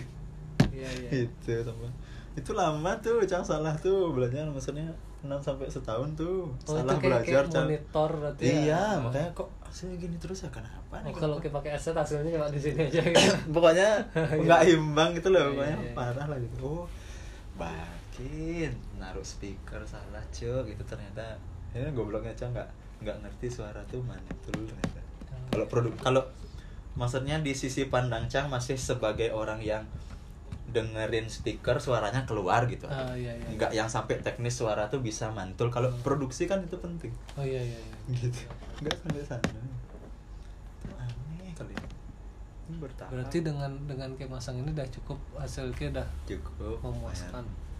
[0.72, 1.10] Iya iya.
[1.28, 1.92] Itu teman
[2.32, 4.16] itu lama tuh cang salah tuh.
[4.16, 4.90] Belajar maksudnya
[5.22, 9.50] 6 sampai setahun tuh oh salah kayak, belajar kayak monitor berarti iya ya makanya kok
[9.62, 11.14] hasilnya gini terus ya kenapa oh, nih?
[11.14, 11.42] kalau kenapa?
[11.46, 13.36] kayak pakai aset hasilnya cuma di sini aja gitu.
[13.56, 13.90] Pokoknya
[14.50, 15.78] nggak imbang gitu loh Iya, pokoknya.
[15.78, 15.94] iya, iya.
[15.94, 16.58] parah lah gitu.
[16.66, 16.86] Oh
[17.62, 21.38] bakin naruh speaker salah cuy gitu ternyata
[21.72, 22.70] ini gobloknya cang nggak
[23.02, 25.00] nggak ngerti suara tuh mantul ternyata.
[25.28, 25.48] Hmm.
[25.50, 26.24] kalau produk kalau
[26.94, 29.88] maksudnya di sisi pandang cang masih sebagai orang yang
[30.72, 32.88] dengerin speaker suaranya keluar gitu.
[32.88, 33.48] Ah, iya, iya.
[33.56, 35.68] nggak yang sampai teknis suara tuh bisa mantul.
[35.68, 36.00] Kalau Hmm.
[36.00, 37.12] produksi kan itu penting.
[37.36, 37.96] Oh iya iya, iya.
[38.16, 38.40] gitu.
[38.80, 39.50] Nggak sampai sana.
[40.96, 41.88] Aneh kali ini
[42.72, 47.44] Ini bertahap berarti dengan dengan kayak masang ini udah cukup hasilnya udah cukup memuaskan.
[47.44, 47.71] lumayan.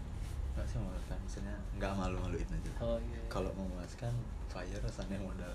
[0.52, 2.70] Nggak sih memuaskan maksudnya nggak malu-maluin aja.
[2.84, 3.28] Oh iya, iya.
[3.32, 4.12] kalau memuaskan
[4.52, 5.54] fire rasanya modal.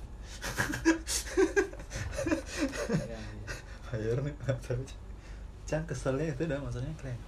[2.88, 3.48] Iya, iya.
[3.88, 4.82] fire nih nggak tahu
[5.68, 7.20] Cang keselnya itu dah maksudnya kayak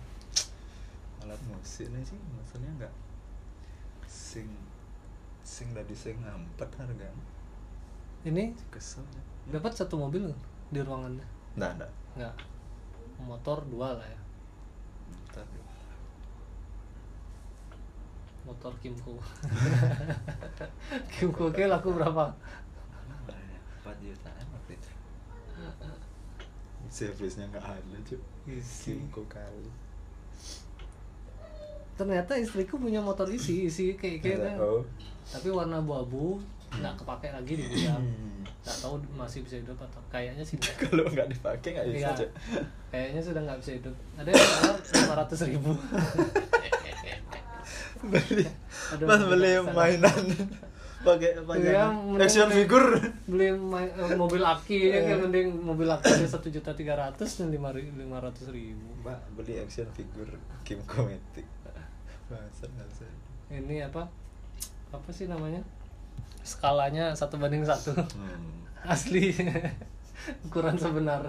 [1.22, 2.94] alat musik nih sih maksudnya nggak
[4.10, 4.48] sing
[5.46, 7.10] sing dari sing ngampet harga.
[8.26, 9.06] Ini kesel
[9.50, 10.34] dapat satu mobil
[10.74, 11.26] di ruangannya?
[11.58, 11.92] Nggak nggak.
[12.18, 12.36] Nggak.
[13.20, 14.20] Motor dua lah ya
[15.10, 15.66] Bentar, deh.
[18.50, 19.14] Motor Kimco
[21.14, 22.34] Kimco kayak laku berapa?
[23.06, 24.90] Lumayan, 4 jutaan waktu itu.
[26.90, 28.18] Servisnya nggak ada cuy
[28.50, 28.98] Isi.
[28.98, 29.70] Kimco kali.
[31.94, 34.82] Ternyata istriku punya motor isi isi kayak kayak oh
[35.30, 36.42] tapi warna abu-abu
[36.74, 38.02] nggak kepake lagi di gudang.
[38.02, 38.42] Hmm.
[38.66, 42.18] nggak tahu masih bisa hidup atau kayaknya sih kalau nggak dipakai nggak bisa Iya.
[42.18, 42.30] cuy
[42.90, 43.96] kayaknya sudah nggak bisa hidup.
[44.18, 44.50] Ada yang
[45.06, 45.72] lima ratus ribu
[48.04, 48.46] beli.
[48.96, 50.24] Aduh, pas beli mainan.
[51.00, 51.52] pakai apa?
[51.56, 53.00] Iya, mending- action figure.
[53.24, 57.72] beli eh, mobil aki ya kayak mending mobil aki satu juta tiga ratus dan lima
[57.72, 58.84] lima ratus ribu.
[59.04, 60.36] Mbak beli action figure
[60.68, 61.48] Kim Kometik
[62.28, 63.08] bahasa bahasa
[63.50, 64.06] ini apa?
[64.92, 65.64] Apa sih namanya?
[66.44, 67.96] Skalanya satu banding satu.
[67.96, 68.68] Hmm.
[68.94, 69.32] asli.
[70.46, 71.24] Ukuran sebenar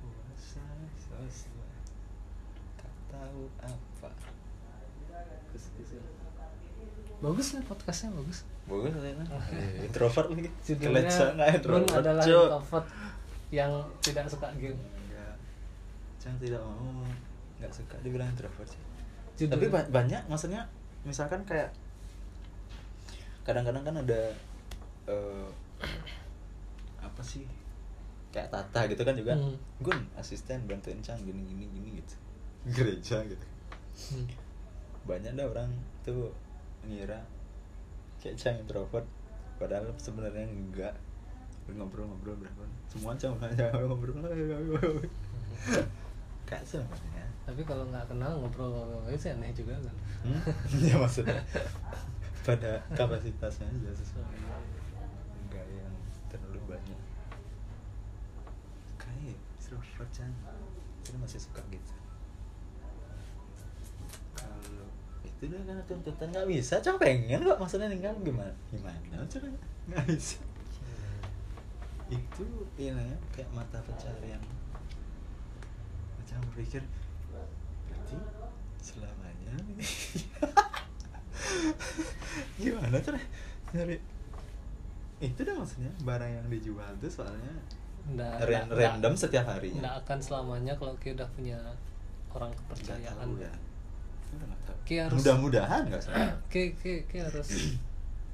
[0.00, 0.64] puasa
[1.00, 1.68] sosial
[2.76, 4.10] tak tahu apa
[7.18, 8.46] bagus nih podcastnya bagus.
[8.64, 10.50] Bagus katanya Eh, introvert lagi.
[10.60, 11.10] Judulnya
[11.50, 11.98] introvert.
[11.98, 12.38] adalah Cuk.
[12.44, 12.86] introvert
[13.50, 14.76] yang tidak suka game.
[14.76, 15.34] Enggak
[16.18, 17.02] Cang tidak mau
[17.58, 18.82] nggak suka dibilang introvert sih.
[19.36, 20.62] Judul- tapi ba- banyak maksudnya
[21.02, 21.74] misalkan kayak
[23.42, 24.20] kadang-kadang kan ada
[25.06, 25.48] eh,
[26.98, 27.48] apa sih
[28.28, 29.32] kayak Tata gitu kan juga.
[29.32, 29.56] Hmm.
[29.80, 32.14] Gun asisten bantuin Cang gini gini gini gitu.
[32.68, 33.46] Gereja gitu.
[34.12, 34.28] Hmm.
[35.02, 35.72] banyak dah orang
[36.04, 36.28] tuh
[36.86, 37.20] ngira
[38.18, 39.06] kayak Cang introvert
[39.58, 40.94] padahal sebenarnya enggak.
[41.68, 42.64] Ngobrol-ngobrol berapa?
[42.88, 43.36] Semua Cang
[43.88, 45.04] ngobrol.
[46.48, 49.96] Kayak sebenarnya tapi kalau nggak kenal ngobrol itu sih aneh juga kan?
[50.20, 50.40] Hmm?
[50.88, 51.40] ya maksudnya.
[52.44, 54.36] Pada kapasitasnya aja sesuai
[55.48, 55.94] enggak yang
[56.28, 57.00] terlalu banyak.
[59.00, 60.32] Kayak introvert Cang
[61.08, 61.97] itu masih suka gitu
[65.38, 66.26] itu udah kan tuntutan.
[66.28, 68.52] Nggak bisa Cang pengen kok maksudnya tinggal gimana?
[68.68, 70.38] Gimana caranya nggak bisa.
[72.08, 72.44] Itu
[72.76, 74.40] ini kayak mata pencarian.
[76.16, 76.82] Macam berpikir
[77.30, 78.16] berarti
[78.80, 79.84] selamanya ini.
[82.58, 83.14] Gimana tuh
[83.70, 83.96] nyari.
[85.18, 87.52] Itu dah maksudnya barang yang dijual tuh soalnya
[88.08, 89.80] nggak ran- nggak- random nggak- setiap harinya.
[89.84, 91.58] Nggak akan selamanya kalau kita udah punya
[92.32, 93.16] orang kepercayaan.
[93.20, 93.52] Tahu ya.
[94.82, 97.48] Kayak harus- mudah-mudahan nggak salah Oke, oke, oke harus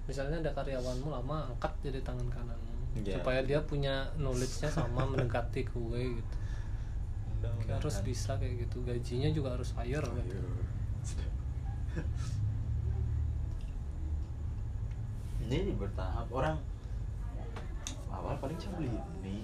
[0.05, 3.19] misalnya ada karyawanmu lama angkat jadi tangan kananmu Iya.
[3.19, 6.35] supaya dia punya knowledge-nya sama mendekati kue gitu.
[7.43, 8.79] Kayak harus bisa kayak gitu.
[8.87, 10.15] Gajinya juga harus higher kan.
[10.17, 10.47] Ayo.
[15.45, 16.57] ini bertahap orang
[18.09, 18.89] awal paling cuma beli
[19.21, 19.37] ini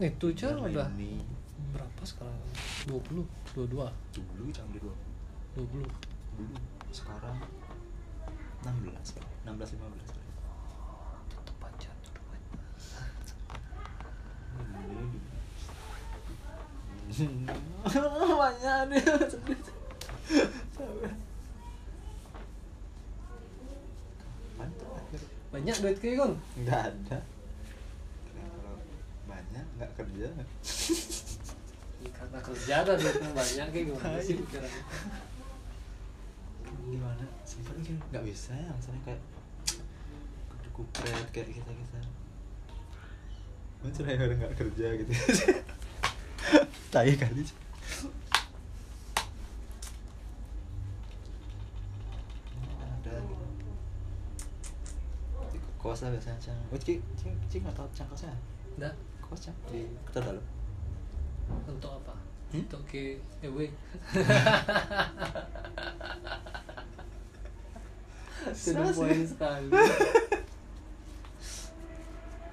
[0.00, 1.20] Itu aja udah ini
[1.70, 2.32] berapa sekarang?
[2.88, 3.20] 20,
[3.50, 3.66] 22,
[4.14, 4.94] dulu cuma beli dua
[5.58, 5.82] 20.
[6.38, 6.54] dulu
[6.94, 7.36] sekarang
[8.62, 10.14] 16 16 15
[11.34, 12.50] Tutup aja, aja.
[18.38, 19.02] banyak deh?
[25.50, 26.32] Banyak duit kayak kan?
[26.62, 27.18] nggak ada
[28.30, 28.78] kalau
[29.26, 30.28] banyak nggak kerja
[32.30, 34.42] Karena kerja duitnya banyak kayak gimana sih Hai.
[34.46, 34.82] pikirannya?
[36.90, 37.26] gimana?
[37.42, 39.20] Sempat mikir nggak bisa ya misalnya kayak
[40.70, 41.98] kupret kayak kita kita
[43.82, 45.12] macam orang nggak kerja gitu.
[46.94, 47.42] Tai kali.
[52.78, 53.46] Ada gitu.
[55.82, 56.58] Kos lah biasanya cang.
[56.78, 58.36] Cing cing cing nggak tahu cang kosnya?
[58.78, 59.56] Nggak, kos cang?
[59.72, 60.44] Di kota dalam
[61.68, 62.14] untuk apa?
[62.52, 62.62] Hmm?
[62.66, 63.58] Untuk ke EW.
[68.50, 69.68] Sudah poin sekali.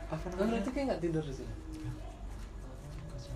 [0.08, 1.52] apa Kan berarti kayak nggak tidur sini.
[3.12, 3.28] Kos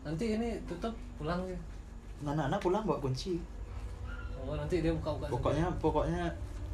[0.00, 1.58] nanti ini tutup pulang ya
[2.24, 3.40] anak-anak pulang bawa kunci
[4.40, 6.22] oh nanti dia buka-buka pokoknya pokoknya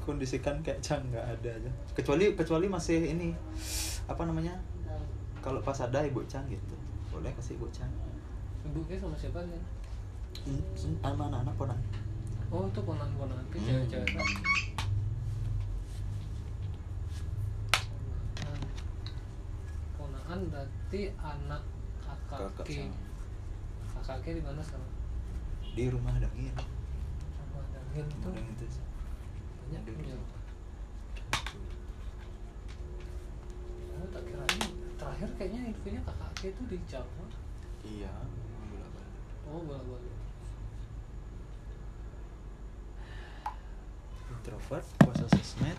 [0.06, 3.34] kondisikan kayak cang nggak ada aja kecuali kecuali masih ini
[4.06, 4.54] apa namanya
[5.42, 6.74] kalau pas ada ibu cang gitu
[7.16, 7.88] boleh kasih ibu cang
[8.68, 9.64] ibu ke sama siapa kan
[10.44, 11.80] Hmm, sama anak-anak ponak
[12.52, 13.88] oh itu ponan-ponan ke Hmm.
[13.88, 14.28] cewek-cewek kan?
[19.96, 20.40] Ponakan.
[20.52, 21.62] berarti anak
[22.04, 23.00] kakak kakak ke sama
[24.04, 24.92] kakak ke di mana sekarang?
[25.72, 28.66] Di rumah dangin sama dangin tuh Dangin itu.
[29.64, 30.14] Banyak punya
[33.96, 34.24] oh tak
[35.00, 37.24] terakhir kayaknya infonya kakak itu di Jawa
[37.86, 38.12] iya
[38.68, 39.14] bolak-balik.
[39.48, 40.16] oh bola balik
[44.46, 45.78] introvert puasa sosmed.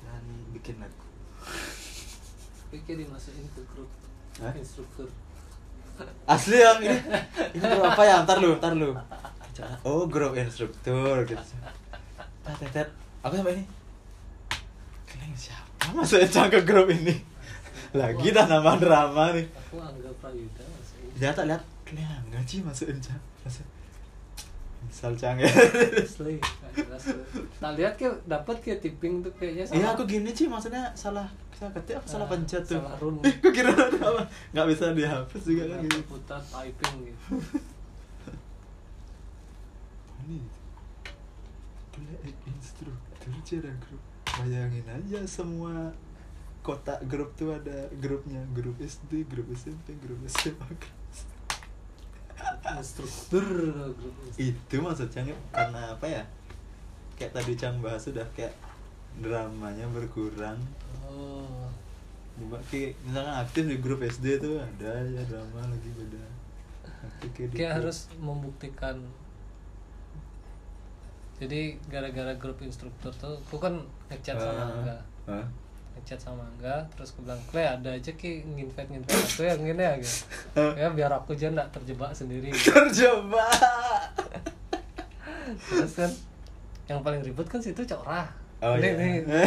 [0.00, 0.24] Dan
[0.56, 1.04] bikin lagu.
[2.72, 3.90] Pikir dimasukin ke grup.
[4.40, 4.56] Hah?
[4.56, 5.06] instruktur
[6.26, 6.98] asli yang ini
[7.54, 8.24] ini grup apa ya?
[8.26, 8.96] Ntar lu ntar lu.
[9.86, 11.44] Oh grup instruktur gitu.
[12.42, 12.88] Tet tet, tet.
[13.20, 13.64] aku sampai ini?
[15.06, 17.12] Kalian siapa masuk Ecang ke grup ini?
[17.92, 20.64] Lagi dah nama drama nih aku anggap Prayuda
[21.14, 21.62] dia tak lihat?
[21.84, 23.66] Kalian nggak sih masuk Ecang masuk
[24.84, 25.48] misal Cang ya
[26.00, 26.36] asli
[27.56, 31.24] tak lihat ke dapat ke tipping tuh kayaknya iya aku gini sih maksudnya salah
[31.54, 32.06] salah ketik apa?
[32.06, 34.22] Salah Ah, pencet tuh salah aku kira apa?
[34.52, 37.24] Nggak bisa dihapus juga kan gitu putar typing gitu.
[40.24, 40.38] Ini
[41.94, 44.02] play instruktur cara grup
[44.40, 45.92] bayangin aja semua
[46.64, 48.40] kotak grup tuh ada grupnya.
[48.56, 51.28] Grup SD grup SMP grup SMA grup S-
[52.74, 53.44] instruktur
[53.94, 56.22] grup itu maksudnya karena apa ya?
[57.14, 58.56] Kayak tadi Cang bahas sudah kayak
[59.22, 60.58] dramanya berkurang.
[61.06, 61.70] Oh.
[62.66, 66.24] Kayak misalkan aktif di grup SD tuh ada ya drama lagi beda.
[67.06, 68.98] Aktif kayak kayak harus membuktikan
[71.34, 73.74] jadi gara-gara grup instruktur tuh aku kan
[74.06, 74.96] ngechat sama Ah, Angga.
[75.26, 75.46] Hah?
[75.94, 79.14] ngechat sama Angga terus aku bilang Kle ada aja ki nginvite nginvite.
[79.14, 80.18] Aku yang gini ya gitu.
[80.80, 82.50] Ya biar aku aja nggak terjebak sendiri.
[82.50, 82.70] Gitu.
[82.74, 83.50] terjebak.
[85.60, 86.10] Terus kan
[86.86, 88.28] yang paling ribet kan situ cok rah.
[88.62, 89.20] Oh Nih, iya.
[89.20, 89.44] nih,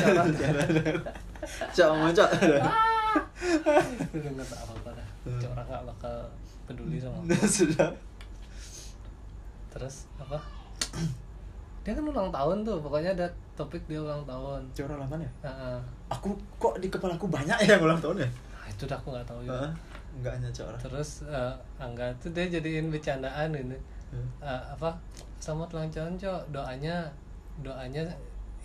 [1.76, 2.30] Cok mau cok?
[4.14, 5.08] Udah nggak tahu apa dah.
[5.24, 5.40] Hmm.
[5.40, 6.16] cok rah nggak bakal
[6.66, 7.48] peduli sama aku.
[7.48, 7.90] Sudah.
[9.72, 10.38] Terus apa
[11.88, 14.60] dia kan ulang tahun tuh pokoknya ada topik dia ulang tahun.
[14.76, 15.32] Cok lama ya?
[15.40, 15.80] Nah,
[16.12, 18.30] aku kok di kepala aku banyak ya ulang tahun ya?
[18.52, 19.72] Nah, itu dah aku nggak tahu juga.
[19.72, 19.74] Hah?
[20.18, 23.80] enggak hanya cok terus eh, Angga tuh dia jadiin bercandaan ini.
[24.44, 25.00] Eh, apa?
[25.40, 26.52] Selamat ulang tahun cok.
[26.52, 27.08] Doanya
[27.64, 28.04] doanya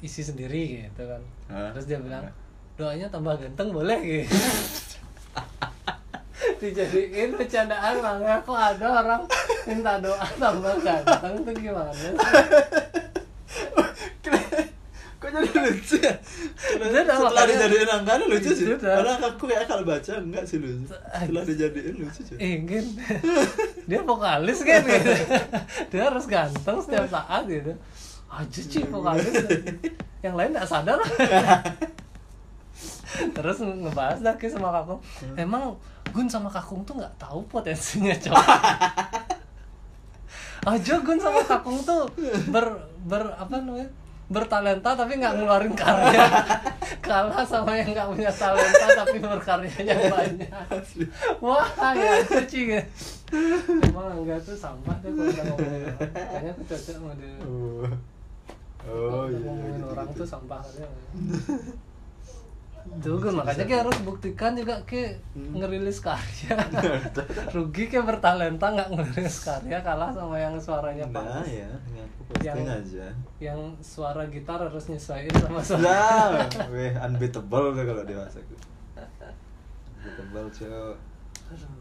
[0.03, 1.23] isi sendiri gitu kan.
[1.47, 1.71] Hah?
[1.71, 2.27] terus dia bilang
[2.75, 4.35] doanya tambah ganteng boleh gitu.
[6.59, 8.43] Dijadiin bercandaan Angga.
[8.43, 9.23] Kok ada orang
[9.71, 12.11] minta doa tambah ganteng tuh gimana sih?
[15.33, 16.15] Jadi lucu ya.
[16.21, 18.67] Setelah dijadiin angka lucu sih.
[18.77, 22.85] Padahal aku kayak kalau baca enggak sih lucu setelah dijadiin lucu sih ingin.
[23.89, 25.13] Dia vokalis kan gitu.
[25.91, 27.73] Dia harus ganteng setiap saat gitu.
[28.29, 29.33] Aja sih vokalis.
[30.21, 31.01] Yang lain nggak sadar.
[33.13, 35.01] Terus ngebahas Ki sama kakung
[35.37, 35.77] emang
[36.13, 38.49] Gun sama kakung tuh nggak tahu potensinya cowok
[40.69, 42.09] aja Gun sama kakung tuh
[42.49, 43.89] ber ber apa namanya
[44.33, 46.27] bertalenta tapi nggak ngeluarin karya.
[47.05, 50.51] Kalah sama yang nggak punya talenta tapi berkaryanya banyak.
[51.45, 52.83] Wah ya kucing ya.
[53.85, 56.11] Emang enggak tuh sampah deh kalau udah ngomongin orang.
[56.13, 57.37] Kayaknya aku cocok sama dia.
[57.45, 57.85] Oh.
[58.83, 60.19] Oh iya ngomongin gitu, orang gitu.
[60.19, 60.87] tuh sampah aja
[62.83, 65.55] Kan makanya kita harus buktikan juga ke Hmm.
[65.55, 66.55] ngerilis karya.
[67.55, 71.71] Rugi ke bertalenta nggak ngerilis karya kalah sama yang suaranya nah ya
[72.43, 73.07] Yang- aja.
[73.39, 75.83] yang suara gitar harus nyesuaiin sama suara.
[75.83, 78.43] Nah weh unbeatable tuh kalau dia masak
[79.95, 81.77] unbeatable Aduh.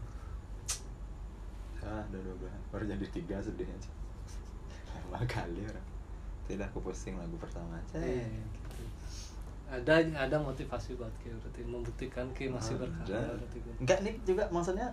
[1.82, 3.94] ah udah dua baru jadi tiga sedihnya cok
[5.10, 5.86] lama kali orang.
[6.42, 7.98] Tidak aku posting lagu pertama aja.
[7.98, 8.61] Iya, gitu.
[9.72, 13.40] Ada ada motivasi buat Ki berarti membuktikan Ki masih berkarya Ada.
[13.40, 14.92] berarti enggak nih juga maksudnya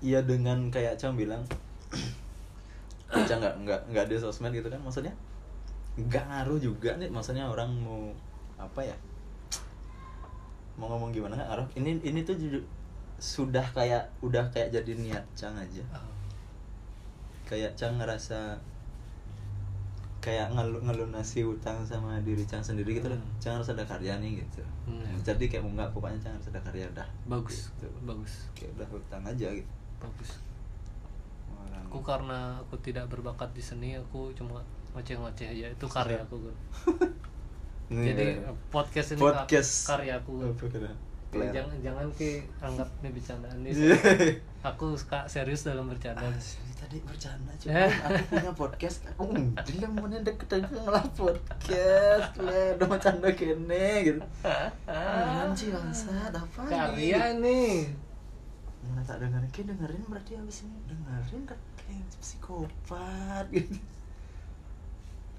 [0.00, 1.44] iya dengan kayak Cang bilang
[3.28, 5.14] Cang nggak nggak nggak di sosmed gitu kan maksudnya?
[5.94, 8.10] Nggak ngaruh juga nih maksudnya orang mau
[8.58, 8.96] apa ya?
[10.74, 11.68] Mau ngomong gimana nggak ngaruh?
[11.78, 12.66] Ini ini tuh ju-
[13.22, 15.84] sudah kayak udah kayak jadi niat Cang aja.
[15.94, 16.02] Ah,
[17.46, 18.58] kayak Cang ngerasa
[20.24, 23.36] kayak ngelu ngelunasi utang sama diri Cang sendiri gitu loh Hmm.
[23.36, 25.04] Cang harus ada karya nih gitu Hmm.
[25.20, 27.86] jadi kayak enggak pokoknya Cang harus ada karya dah bagus Gitu.
[28.02, 29.68] bagus kayak udah utang aja gitu
[29.98, 30.40] bagus
[31.50, 36.38] Orang- aku karena aku tidak berbakat di seni aku cuma ngoceh-ngoceh aja itu karya aku.
[37.84, 38.48] Nih, jadi ya.
[38.72, 39.72] podcast ini Podcast.
[39.86, 40.40] karya aku
[41.34, 43.92] jangan jangan ke anggap ini bercandaan Iya.
[44.70, 46.32] aku suka serius dalam bercanda Ah,
[46.94, 47.74] tadi bercanda cuy.
[47.74, 47.90] Eh.
[47.90, 48.98] Aku punya podcast.
[49.18, 49.34] Aku
[49.66, 52.30] dia yang mau deket deket ngelah podcast.
[52.38, 54.22] Le, udah bercanda kene gitu.
[54.86, 57.90] Anjir bangsat apa karya nih
[58.86, 63.74] Mana tak dengerin, kayak dengerin berarti abis ini dengerin kan kayak psikopat gitu.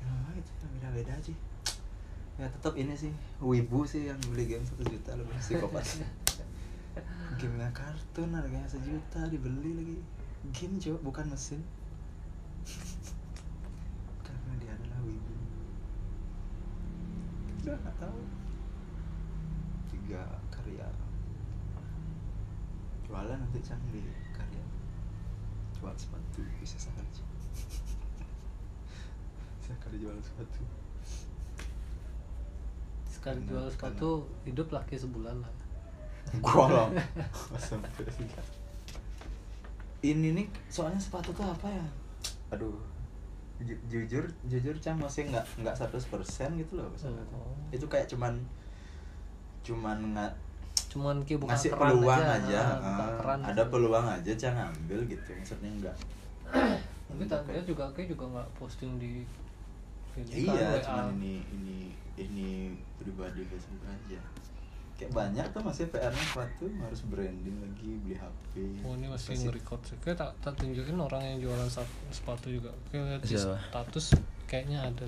[0.04, 1.34] Nah, itu yang beda-beda aja.
[2.36, 5.86] Ya tetap ini sih, wibu sih yang beli game satu juta lebih psikopat.
[7.40, 9.98] Gamenya kartun harganya sejuta dibeli lagi.
[10.54, 11.62] Game coba bukan mesin.
[14.26, 15.34] Karena dia adalah wibu.
[17.64, 18.22] Udah nggak tahu.
[19.90, 20.22] Tiga
[20.54, 20.86] karya
[23.06, 24.02] jualan nanti cang di
[24.34, 24.66] karya
[25.78, 27.06] jual sepatu bisa Cang.
[29.66, 30.62] sekali jual sepatu
[33.06, 34.10] sekali Karena- jual sepatu
[34.46, 35.54] hidup laki sebulan lah
[36.42, 36.90] gua lah
[37.62, 37.90] sampai
[40.06, 41.86] ini nih soalnya sepatu tuh apa ya?
[42.52, 42.78] Aduh
[43.58, 46.92] ju- jujur jujur cang masih nggak nggak 100% gitu loh
[47.32, 47.56] Oh.
[47.72, 48.36] itu kayak cuman
[49.64, 50.32] cuman nggak
[50.92, 53.72] cuman ki buka ngasih peluang aja, aja, ah, buka ah, keran ada gitu.
[53.72, 55.96] peluang aja cang ambil gitu maksudnya enggak
[57.08, 59.24] tapi tadinya juga kayak juga nggak posting di
[60.12, 60.80] kan, iya WA.
[60.80, 61.78] cuman ini ini
[62.16, 62.50] ini
[62.96, 64.20] pribadi Facebook aja
[64.96, 68.52] kayak banyak tuh masih PR-nya sepatu harus branding lagi beli HP
[68.88, 69.98] Oh ini masih nge-record sih.
[70.00, 71.68] Kayak tak, tak tunjukin orang yang jualan
[72.16, 72.72] sepatu juga.
[72.90, 73.60] Kayak lihat di Siapa?
[73.60, 74.06] status
[74.48, 75.06] kayaknya ada.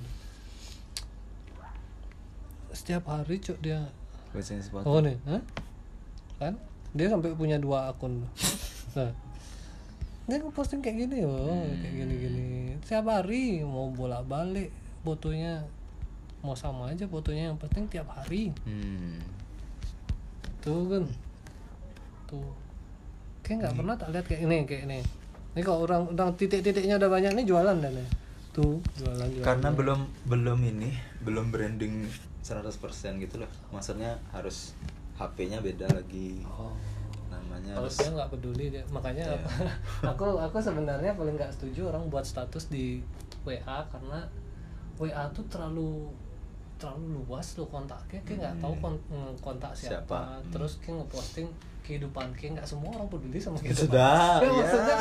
[2.76, 3.88] Setiap hari cuk dia.
[4.36, 5.40] Biasanya sepatu Oh nih, Hah?
[6.36, 6.54] kan?
[6.92, 8.20] Dia sampai punya dua akun.
[8.96, 9.14] Nah,
[10.26, 12.74] dia posting kayak gini loh, kayak gini-gini.
[12.82, 14.74] Setiap hari mau bolak balik
[15.06, 15.62] fotonya
[16.42, 19.37] mau sama aja fotonya yang penting tiap hari hmm.
[20.64, 21.04] Tuh kan.
[22.28, 22.52] Tuh.
[23.42, 24.98] Kayak nggak pernah tak lihat kayak ini kayak ini.
[25.56, 28.06] Ini kalau orang orang titik-titiknya udah banyak nih jualan dan ya
[28.52, 29.46] tuh jualan jualan.
[29.46, 30.90] Karena belum belum ini
[31.22, 32.10] belum branding
[32.42, 33.50] 100% gitu loh.
[33.70, 34.74] Maksudnya harus
[35.18, 36.42] HP-nya beda lagi.
[36.46, 36.74] Oh.
[37.28, 39.50] namanya kalau harus dia nggak peduli dia makanya apa,
[40.16, 43.04] aku aku sebenarnya paling nggak setuju orang buat status di
[43.44, 44.24] WA karena
[44.96, 46.08] WA tuh terlalu
[46.78, 50.20] terlalu luas loh kontaknya kayak nggak tahu kon- mm, kontak siapa, Siapa.
[50.32, 50.42] Hmm.
[50.48, 51.48] terus kayak ngeposting
[51.82, 54.52] kehidupan kayak nggak semua orang peduli sama kehidupan Sudah, Ya, iya.
[54.54, 54.96] maksudnya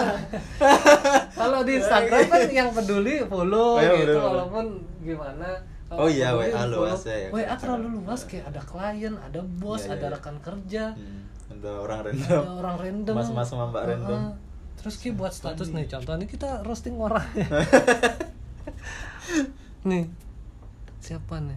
[1.40, 4.28] kalau di Instagram kan yang peduli follow Oh, iya, gitu bener, bener.
[4.28, 4.66] walaupun
[5.00, 5.50] gimana
[5.90, 7.30] Oh iya, WA luas ya, ya.
[7.30, 10.16] WA terlalu luas kayak ada klien ada bos Iya, iya, ada iya.
[10.18, 13.92] rekan kerja Hmm, ada orang ada random orang random Mas-mas sama mbak Heeh.
[13.94, 14.22] random.
[14.76, 17.24] terus ki buat status nih contoh nih kita roasting orang
[19.84, 20.06] nih
[21.00, 21.56] siapa nih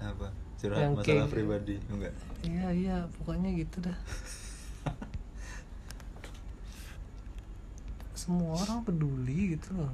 [0.00, 0.28] apa?
[0.56, 3.98] Curhat Yang masalah kayak- pribadi enggak iya iya pokoknya gitu dah.
[8.14, 9.90] Semua orang peduli gitu loh.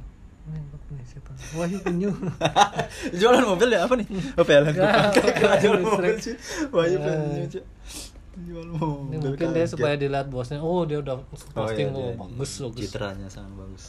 [1.54, 2.12] Wahyu Penyu.
[3.18, 4.04] Jualan mobil ya apa nih?
[4.36, 5.88] Oh PLN Enggak, Kira jual listrik.
[5.88, 6.36] mobil sih.
[6.68, 7.48] Wahyu penyu
[8.34, 9.20] jual mobil.
[9.22, 9.72] Mungkin dia kaget.
[9.72, 11.16] supaya dilihat bosnya oh dia udah
[11.54, 12.80] posting iya, oh, dia- bagus bagus.
[12.82, 13.84] citranya sangat bagus.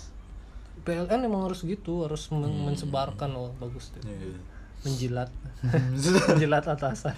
[0.85, 4.05] PLN emang harus gitu harus men- mensebarkan oh bagus deh.
[4.05, 4.39] Iya, iya.
[4.83, 5.29] Menjilat.
[6.29, 7.15] Menjilat atasan.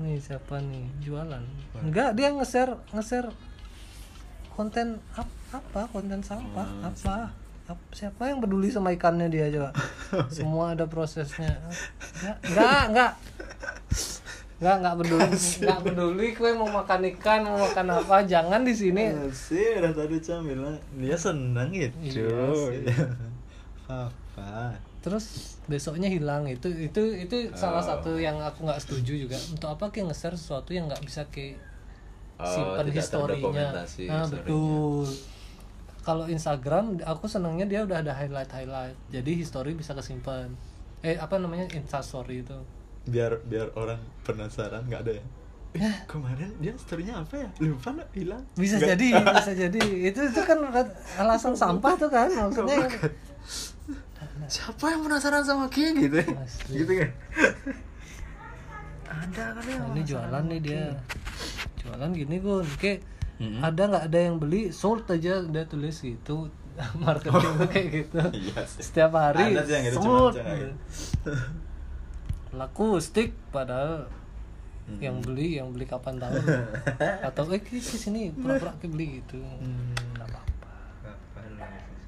[0.00, 0.86] Nih siapa nih?
[1.02, 1.44] Jualan.
[1.82, 3.28] Enggak dia nge-share nge-share
[4.52, 5.88] konten ap- apa?
[5.92, 6.68] Konten sampah.
[6.82, 7.32] Apa?
[7.68, 9.70] Ap- siapa yang peduli sama ikannya dia coba?
[10.36, 11.60] Semua ada prosesnya.
[12.20, 13.12] Enggak enggak enggak.
[14.62, 15.28] Enggak enggak peduli.
[15.62, 19.10] Enggak peduli kue mau makan ikan mau makan apa jangan di sini.
[19.30, 21.94] Sih udah tadi Cam bilang dia seneng gitu.
[22.00, 23.10] Iya
[23.92, 24.72] apa
[25.02, 25.24] terus
[25.66, 26.46] besoknya hilang.
[26.46, 29.36] Itu itu itu salah satu yang aku nggak setuju juga.
[29.50, 31.58] Untuk apa kayak nge-share sesuatu yang nggak bisa kayak
[32.38, 33.70] Oh, simpan historinya.
[33.70, 34.26] nah historinya.
[34.26, 35.06] betul.
[36.02, 38.96] kalau Instagram aku senangnya dia udah ada highlight highlight.
[39.08, 40.50] Jadi history bisa kesimpan.
[41.00, 41.70] Eh apa namanya?
[41.70, 42.58] Instastory itu.
[43.04, 45.24] Biar biar orang penasaran nggak ada ya?
[45.72, 47.48] Eh, kemarin dia storynya apa ya?
[47.58, 48.42] Lupa nggak hilang.
[48.54, 49.80] Bisa Nggak- jadi bisa jadi.
[50.04, 50.58] Itu itu kan
[51.16, 52.90] alasan sampah tuh kan maksudnya
[54.52, 56.28] siapa yang penasaran sama Ki gitu ya?
[56.36, 56.74] Asli.
[56.76, 57.10] gitu kan
[59.04, 60.82] ada kali yang Nah, ini jualan nih dia
[61.78, 63.00] jualan gini gun kayak
[63.38, 63.58] Mm-mm.
[63.60, 66.52] ada nggak ada yang beli sold aja dia tulis gitu
[66.98, 68.80] marketing tuh kayak gitu Iya sih.
[68.82, 71.32] setiap hari Ada yang gitu, cuma gitu.
[72.52, 74.08] laku stick padahal
[74.82, 74.98] Hmm.
[74.98, 76.42] yang beli yang beli kapan tahu
[77.28, 79.94] atau eh ke ke sini pura-pura ke beli gitu Hmm.
[80.12, 80.74] nggak apa-apa
[81.06, 82.02] Apa lah itu?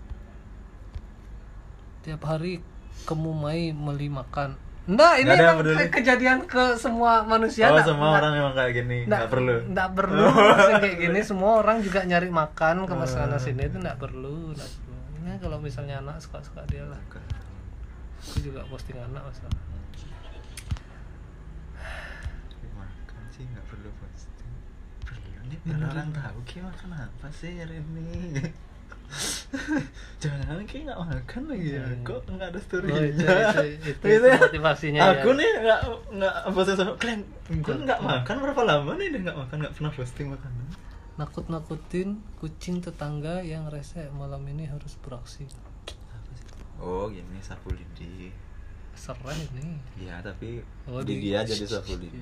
[2.04, 2.60] Tiap hari
[3.02, 5.84] kemumai meli makan Nggak, ini ada emang peduli.
[5.88, 7.72] kejadian ke semua manusia.
[7.72, 11.20] oh semua orang memang kayak gini nggak perlu Nggak perlu maksudnya kayak gini.
[11.32, 13.08] Semua orang juga nyari makan ke Hmm.
[13.08, 14.96] sana sini itu nggak perlu, nggak perlu.
[15.18, 17.00] Ini kalau misalnya anak suka-suka dia lah.
[17.00, 19.56] Aku juga posting anak masalah.
[22.74, 24.52] makan sih nggak perlu posting
[25.00, 28.36] perlu nih biar orang tahu ki makan apa sih hari ini
[30.22, 32.02] jangan ki nggak makan lagi ya Hmm.
[32.02, 35.38] kok nggak ada story Oh, itu- itu- itu- itu motivasinya aku ya.
[35.38, 35.80] nih nggak
[36.14, 39.92] nggak posting sama kalian gue nggak makan berapa lama nih dia nggak makan nggak pernah
[39.92, 40.66] posting makanan
[41.14, 45.46] Nakut-nakutin kucing tetangga yang rese malam ini harus beraksi.
[46.10, 46.46] apa sih
[46.76, 48.34] oh gini sapu lidi
[48.94, 49.74] Serah ini.
[49.96, 52.18] Iya tapi Oh, di di- dia jadi sapu lidi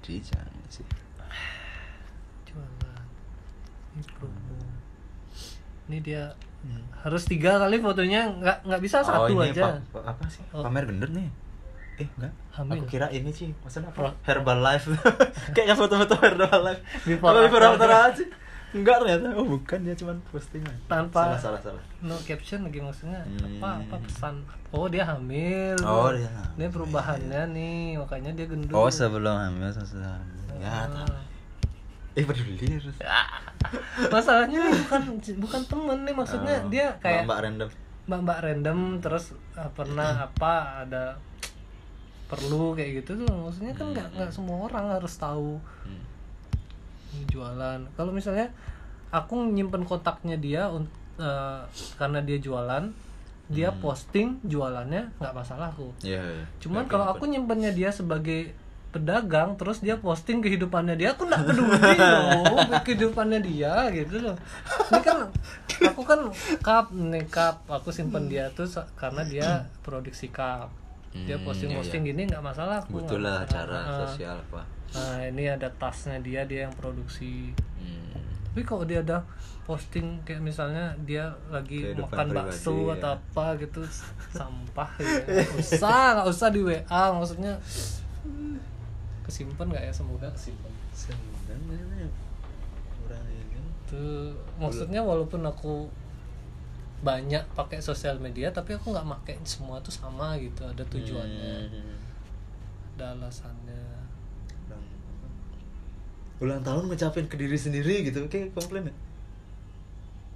[0.00, 0.86] di jangan sih
[2.44, 3.06] Jualan.
[3.90, 4.58] Ini promo.
[5.90, 6.24] Ini dia
[6.60, 6.84] Hmm.
[6.94, 9.80] harus tiga kali fotonya nggak nggak bisa satu oh, ini aja.
[9.80, 10.60] pa- pa- apa sih Oh.
[10.60, 11.24] pamer gender nih
[11.96, 12.72] eh enggak Hamil.
[12.74, 14.92] aku kira ini sih maksudnya apa Herbalife
[15.56, 17.88] kayaknya foto-foto Herbalife Before Apa before after.
[17.88, 18.24] aja
[18.70, 22.78] enggak ternyata oh bukan dia cuma posting aja Tanpa- salah salah salah no caption lagi
[22.78, 23.56] maksudnya Hmm.
[23.56, 24.34] apa apa pesan
[24.70, 26.68] oh dia hamil Oh, dia ini hamil.
[26.70, 30.84] perubahannya nih makanya dia gendut oh sebelum hamil sesudah hamil ya Ah.
[30.86, 31.16] tahu.
[32.12, 32.96] Eh peduli terus
[34.14, 35.02] masalahnya nih bukan
[35.38, 37.68] bukan temen nih maksudnya Oh, dia kayak mbak random.
[38.04, 40.52] mbak mbak random terus uh, pernah apa
[40.82, 41.14] ada
[42.26, 45.58] perlu kayak gitu tuh maksudnya kan nggak nggak semua orang harus tahu
[47.10, 47.26] Hmm.
[47.26, 47.80] jualan.
[47.92, 48.54] Kalau misalnya
[49.10, 51.60] aku nyimpen kontaknya dia uh,
[51.96, 52.86] karena dia jualan
[53.46, 53.82] dia Hmm.
[53.82, 55.90] posting jualannya nggak masalah aku.
[56.00, 56.46] Iya, iya.
[56.58, 58.54] cuman kalau aku nyimpennya dia sebagai
[58.90, 64.34] pedagang terus dia posting kehidupannya dia aku nggak peduli loh kehidupannya dia gitu loh.
[64.90, 65.18] Ini kan
[65.86, 66.20] aku kan
[66.58, 67.62] cup nih cup.
[67.66, 69.48] Aku simpen dia tuh karena dia
[69.80, 70.74] produksi cup.
[71.10, 74.62] Dia Hmm, posting posting iya, gini nggak masalah aku butuh lah cara Ah, sosial apa.
[74.90, 77.50] Nah ini ada tasnya dia dia yang produksi.
[77.78, 78.14] Hmm.
[78.50, 79.22] tapi kalau dia ada
[79.62, 82.94] posting kayak misalnya dia lagi Kehidupan makan pribadi, bakso ya.
[82.98, 83.80] atau apa gitu
[84.28, 85.18] sampah gitu.
[85.30, 87.54] Nggak usah nggak usah di WA maksudnya
[89.30, 90.26] kesimpan nggak ya semoga?
[90.34, 92.10] Kesimpan sebenarnya
[93.06, 93.62] orang ini.
[93.86, 95.86] Tuh maksudnya walaupun aku
[97.00, 101.70] banyak pakai sosial media tapi aku nggak pakai semua tuh sama gitu ada tujuannya.
[101.70, 101.96] Hmm.
[102.98, 103.84] ada alasannya.
[104.68, 104.84] Ulang,
[106.44, 108.94] ulang tahun ngucapin ke diri sendiri gitu kayak komplain ya?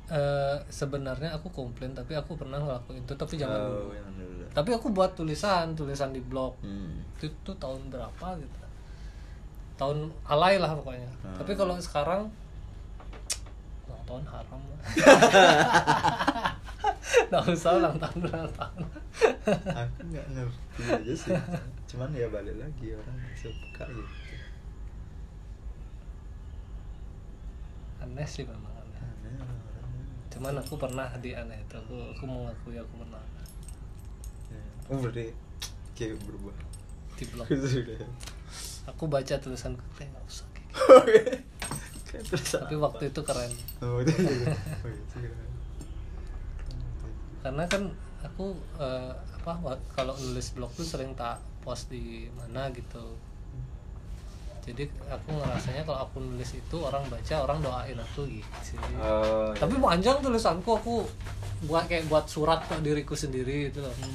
[0.05, 3.93] Eh, sebenarnya aku komplain tapi aku pernah ngelakuin itu tapi jangan oh, dulu.
[4.17, 4.45] dulu.
[4.55, 6.57] Tapi aku buat tulisan tulisan di blog.
[6.65, 7.03] Hmm.
[7.21, 8.64] itu tuh tahun berapa gitu
[9.75, 11.11] tahun alay lah pokoknya.
[11.23, 11.37] Hmm.
[11.43, 12.31] tapi kalau sekarang
[13.91, 14.61] ulang tahun haram.
[14.71, 14.81] Lah
[17.31, 18.83] nggak usah ulang tahun ulang tahun.
[19.51, 21.35] Aku nggak ngerti aja sih.
[21.91, 24.15] Cuman ya balik lagi orang suka gitu.
[28.03, 29.03] Aneh sih memang aneh.
[29.03, 29.35] Aneh
[30.31, 31.75] cuman aku pernah di aneh itu.
[31.75, 33.23] Aku aku mengakui aku pernah.
[34.51, 34.63] Ya.
[34.95, 35.35] oh berarti
[35.99, 36.55] kayak berubah.
[37.15, 37.99] Di blog sudah
[38.85, 40.85] aku baca tulisan kayak nggak usah kayak gitu.
[42.31, 42.85] Terus tapi apa?
[42.91, 45.43] waktu itu keren oh itu juga oh, juga.
[47.43, 47.83] karena kan
[48.23, 48.47] aku
[48.79, 49.13] eh,
[49.45, 53.19] apa kalau nulis blog tuh sering tak post di mana gitu
[54.65, 59.53] jadi aku ngerasanya kalau aku nulis itu orang baca orang doain aku gitu sih Oh,
[59.53, 59.61] iya.
[59.61, 61.05] tapi panjang tulisanku aku
[61.69, 64.09] buat kayak buat surat ke diriku sendiri itu loh aku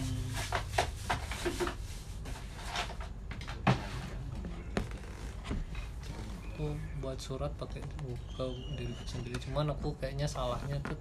[7.10, 8.46] buat surat pakai ke
[8.78, 10.94] diriku sendiri cuman aku kayaknya salahnya tuh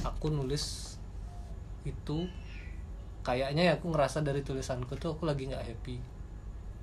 [0.00, 0.96] aku nulis
[1.84, 2.24] itu
[3.20, 6.00] kayaknya ya aku ngerasa dari tulisanku tuh aku lagi nggak happy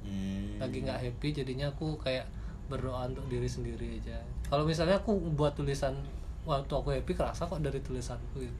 [0.06, 0.62] Hmm.
[0.62, 2.30] lagi nggak happy jadinya aku kayak
[2.70, 4.22] berdoa untuk diri sendiri aja
[4.54, 5.98] kalau misalnya aku buat tulisan
[6.46, 8.54] waktu aku happy kerasa kok dari tulisanku gitu.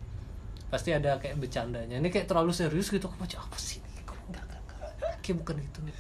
[0.74, 4.18] pasti ada kayak bercandanya ini kayak terlalu serius gitu aku baca apa sih ini kok
[4.26, 5.94] enggak enggak enggak kayak bukan itu nih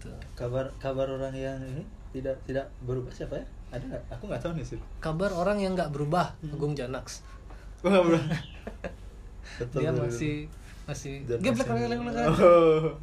[0.00, 3.44] gitu kabar kabar orang yang ini tidak tidak berubah siapa ya?
[3.70, 4.02] Ada nggak?
[4.16, 7.20] Aku nggak tahu nih sih kabar orang yang nggak berubah Agung Janax.
[7.84, 8.26] Gua nggak berubah
[9.60, 10.34] Betul, dia masih
[10.88, 11.68] masih geblek.
[11.68, 12.96] Oh.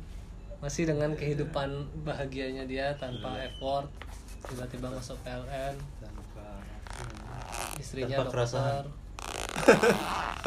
[0.58, 1.70] masih dengan kehidupan
[2.02, 3.54] bahagianya dia tanpa Iya.
[3.54, 3.86] effort
[4.50, 6.46] tiba-tiba masuk PLN tanpa
[7.78, 8.86] istrinya Tanpa dokter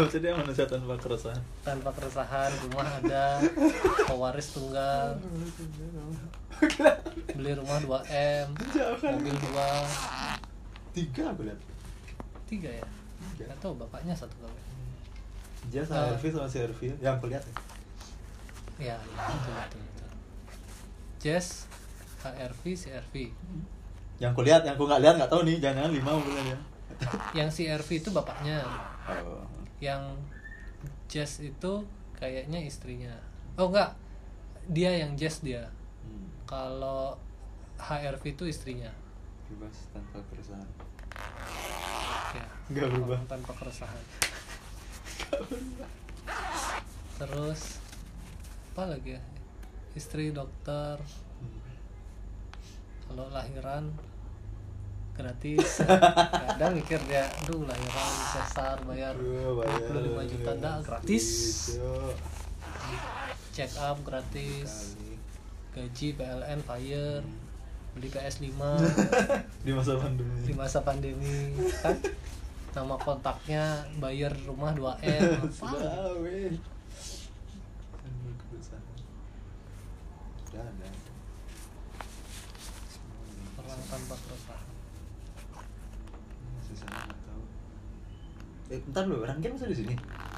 [0.09, 1.43] sih dia manusia tanpa keresahan.
[1.61, 3.37] Tanpa keresahan rumah ada
[4.09, 5.21] pewaris tunggal.
[7.37, 9.13] Beli rumah 2 m Jangan.
[9.17, 9.69] mobil dua.
[10.91, 11.61] Tiga aku lihat.
[12.49, 12.87] Tiga ya?
[13.37, 13.45] Tiga.
[13.49, 14.61] nggak tahu bapaknya satu kali.
[15.69, 15.87] Dia Ah.
[15.87, 17.55] sama Elvi sama si Elvi yang aku lihat ya.
[18.81, 18.97] ya ya
[19.29, 20.11] betul betul betul.
[21.21, 21.69] Jess
[22.21, 23.15] HRV CRV
[24.17, 25.57] yang aku lihat yang aku nggak lihat nggak tahu nih.
[25.61, 26.45] Jangan lima bulan
[26.99, 28.63] ya yang CRV itu bapaknya.
[29.09, 29.43] Oh.
[29.81, 30.03] yang
[31.09, 31.83] Jess itu
[32.15, 33.15] kayaknya istrinya.
[33.57, 33.97] Oh enggak.
[34.71, 35.67] Dia yang Jess dia.
[36.01, 36.27] Hmm.
[36.45, 37.15] kalau
[37.79, 38.91] HRV itu istrinya.
[39.49, 40.69] Bebas tanpa keresahan.
[42.31, 43.19] Ya Nggak berubah.
[43.27, 44.05] tanpa keresahan.
[47.19, 47.61] Terus
[48.73, 49.23] apa lagi ya?
[49.93, 50.97] Istri dokter.
[51.41, 51.61] Hmm.
[53.09, 53.91] kalau lahiran
[55.21, 55.85] gratis.
[55.85, 60.25] Kadang mikir dia aduh lahiran sesar bayar Aduh, bayar.
[60.25, 61.27] 25 juta dah gratis.
[61.77, 61.95] Gitu.
[63.53, 64.97] check up gratis.
[65.77, 67.23] Gaji PLN fire.
[67.91, 68.47] Beli PS5
[69.67, 70.39] di masa pandemi.
[70.47, 71.99] Di masa pandemi kan?
[72.71, 75.69] Nama kontaknya bayar rumah 2M apa?
[83.59, 84.71] Orang tanpa keresahan
[86.67, 87.45] Sisanya nggak tahu.
[88.71, 89.95] Eh, bentar lu, Ranggen masa di sini?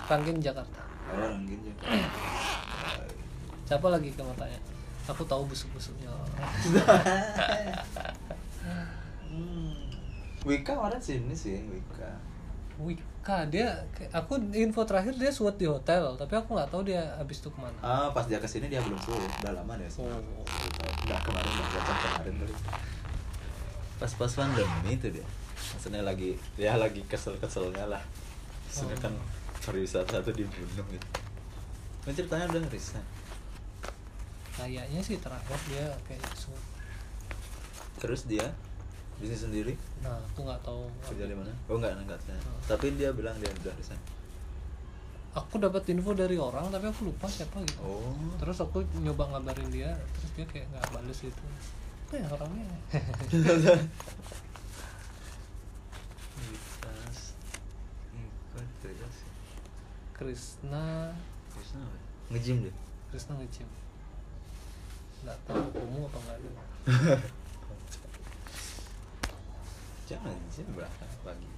[0.08, 0.80] Ranggen Jakarta
[1.12, 1.74] Oh, Ranggen ya.
[3.62, 4.60] siapa lagi kamu tanya
[5.08, 6.12] aku tahu busuk-busuknya
[9.32, 9.72] hmm.
[10.44, 12.10] Wika orang sini sih, Wika.
[12.82, 13.80] Wika dia
[14.12, 17.58] aku info terakhir dia suat di hotel tapi aku nggak tahu dia habis itu ke
[17.62, 19.88] mana Ah, pas dia ke sini dia belum suruh, udah lama deh.
[19.96, 20.20] Oh.
[21.06, 22.54] Udah kemarin, udah baca kemarin tadi.
[24.02, 25.24] Pas-pas pandemi itu dia.
[25.72, 28.02] Maksudnya lagi, ya lagi kesel-keselnya lah.
[28.72, 29.02] Maksudnya Oh.
[29.02, 29.12] kan
[29.60, 31.08] pariwisata tuh dibunuh gitu.
[32.02, 33.04] Kan ceritanya udah resign.
[34.52, 36.60] kayaknya sih terakhir dia kayak suat
[37.98, 38.48] Terus dia
[39.16, 41.48] bisnis sendiri nah aku nggak tahu kerja di mana?
[41.66, 42.18] Oh enggak, enggak.
[42.18, 42.40] enggak.
[42.42, 42.60] Oh.
[42.66, 44.00] Tapi dia bilang dia udah resign.
[45.32, 48.12] aku dapat info dari orang tapi aku lupa siapa gitu Oh.
[48.36, 51.42] terus aku nyoba ngabarin dia terus dia kayak nggak bales gitu
[52.12, 52.68] ya orangnya
[60.12, 61.12] Krisna
[61.52, 61.98] Terus apa?
[62.32, 62.74] Nge-gym deh.
[63.12, 63.68] Krisna ngecim
[65.22, 66.50] nggak tahu kamu apa nggak ada
[70.10, 71.48] Jangan sih berapa pagi.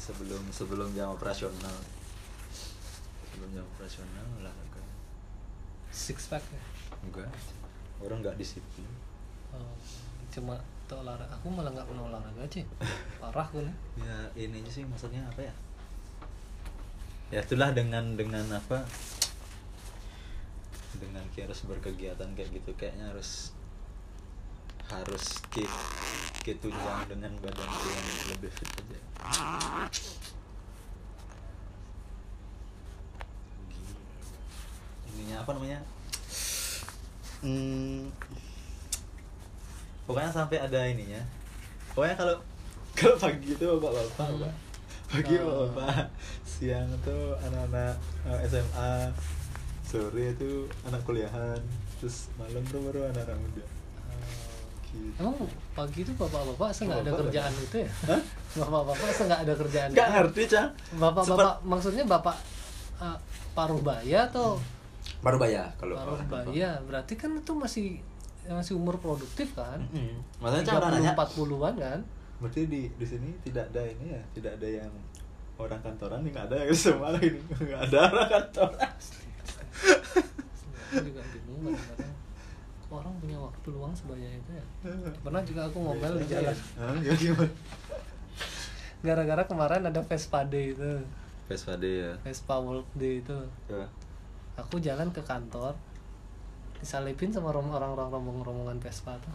[0.00, 1.76] Sebelum sebelum jam operasional.
[3.28, 4.82] Sebelum jam operasional olahraga.
[5.92, 6.64] six pack ya
[7.04, 7.28] Enggak.
[8.00, 8.88] Orang enggak disiplin.
[9.52, 9.76] Oh,
[10.32, 10.56] cuma
[10.88, 12.64] tuh olahraga aku malah nggak pernah olahraga sih
[13.20, 15.54] parah nih Ya ini sih maksudnya apa ya?
[17.28, 18.88] Ya itulah dengan dengan apa?
[20.96, 23.52] Dengan kayak harus berkegiatan kayak gitu kayaknya harus
[24.88, 25.68] harus keep
[26.64, 28.98] tunjang dengan badan yang lebih fit aja.
[35.12, 35.80] Ininya apa namanya?
[37.44, 38.08] Hmm,
[40.08, 41.20] pokoknya sampai ada ininya.
[41.92, 42.34] Pokoknya kalau
[42.98, 44.67] kalau pagi itu bapak-bapak, Hmm.
[45.08, 45.64] Pagi Oh.
[45.66, 46.12] bapak,
[46.44, 48.92] siang tuh anak-anak eh, SMA,
[49.82, 50.52] sore itu
[50.84, 51.56] anak kuliahan,
[51.96, 53.64] terus malam tuh baru anak-anak muda.
[54.88, 55.20] Gitu.
[55.20, 55.36] emang
[55.74, 57.60] pagi itu bapak-bapak saya nggak ada Bapak kerjaan lagi.
[57.62, 58.20] itu ya Hah?
[58.58, 60.14] bapak-bapak saya nggak ada kerjaan Nggak itu.
[60.16, 60.68] ngerti, Cang.
[60.94, 62.36] bapak-bapak maksudnya bapak
[62.98, 63.18] uh,
[63.52, 64.56] paruh baya atau
[65.18, 66.40] Baru bayar kalau paruh orang tua.
[66.42, 67.86] baya berarti kan itu masih
[68.46, 70.24] masih umur produktif kan Mm-mm.
[70.38, 72.00] Makanya Cang nanya, 40-an kan
[72.38, 74.92] berarti di di sini tidak ada ini ya, tidak ada yang
[75.58, 78.90] orang kantoran nih nggak ada yang semua ini nggak ada orang kantoran.
[80.88, 82.14] juga bingung kadang-kadang.
[82.88, 84.64] Orang punya waktu luang sebanyak itu ya.
[85.20, 86.56] Pernah juga aku ngomel di jalan.
[86.80, 87.52] Hah, gimana, gimana?
[88.98, 90.90] gara-gara kemarin ada Vespa Day itu.
[91.46, 92.12] Vespa Day ya.
[92.24, 93.38] Vespa World Day itu.
[93.70, 93.86] Ya.
[94.58, 95.78] aku jalan ke kantor
[96.82, 99.30] disalipin sama orang-orang rombongan Vespa tuh.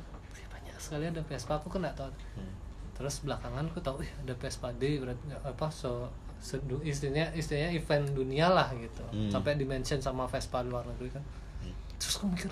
[0.52, 2.63] Banyak sekali ada Vespa aku kena tahu Hmm.
[2.94, 8.06] Terus belakangan aku tahu ih ada Vespa Day berarti apa so sedu, istilahnya istilahnya event
[8.12, 9.02] dunia lah gitu.
[9.10, 9.32] Hmm.
[9.32, 11.24] sampai dimention sama Vespa luar negeri kan.
[11.64, 11.74] Hmm.
[11.98, 12.52] terus aku mikir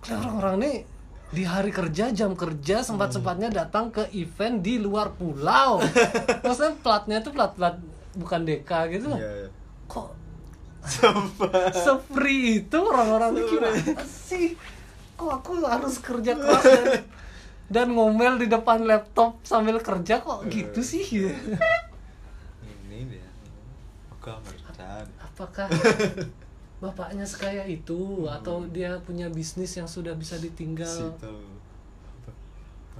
[0.00, 0.76] "Kok orang-orang nih
[1.30, 5.78] di hari kerja jam kerja sempat sempatnya datang ke event di luar pulau.
[6.42, 7.78] Maksudnya platnya tuh plat plat
[8.18, 9.48] bukan deka gitu loh Iya, iya.
[9.86, 10.10] kok
[11.70, 14.56] se-free itu orang-orang gimana sih?
[15.14, 16.86] Kok aku harus kerja keras dan,
[17.70, 21.06] dan ngomel di depan laptop sambil kerja kok gitu sih?
[22.66, 23.30] ini dia.
[24.20, 25.06] Merchan.
[25.22, 25.70] Apakah
[26.82, 30.90] bapaknya sekaya itu atau dia punya bisnis yang sudah bisa ditinggal?
[30.90, 31.34] Situ.
[32.20, 32.30] Apa?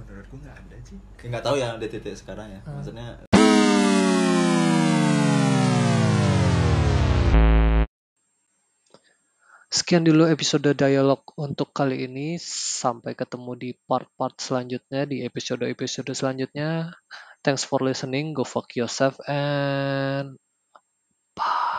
[0.01, 0.97] menurutku nggak ada sih.
[1.27, 2.59] Nggak tahu ya di titik sekarang ya.
[2.63, 2.79] Hmm.
[2.79, 3.07] maksudnya
[9.71, 12.35] Sekian dulu episode dialog untuk kali ini.
[12.83, 16.91] Sampai ketemu di part-part selanjutnya, di episode-episode selanjutnya.
[17.39, 18.35] Thanks for listening.
[18.35, 20.35] Go fuck yourself and
[21.39, 21.70] bye.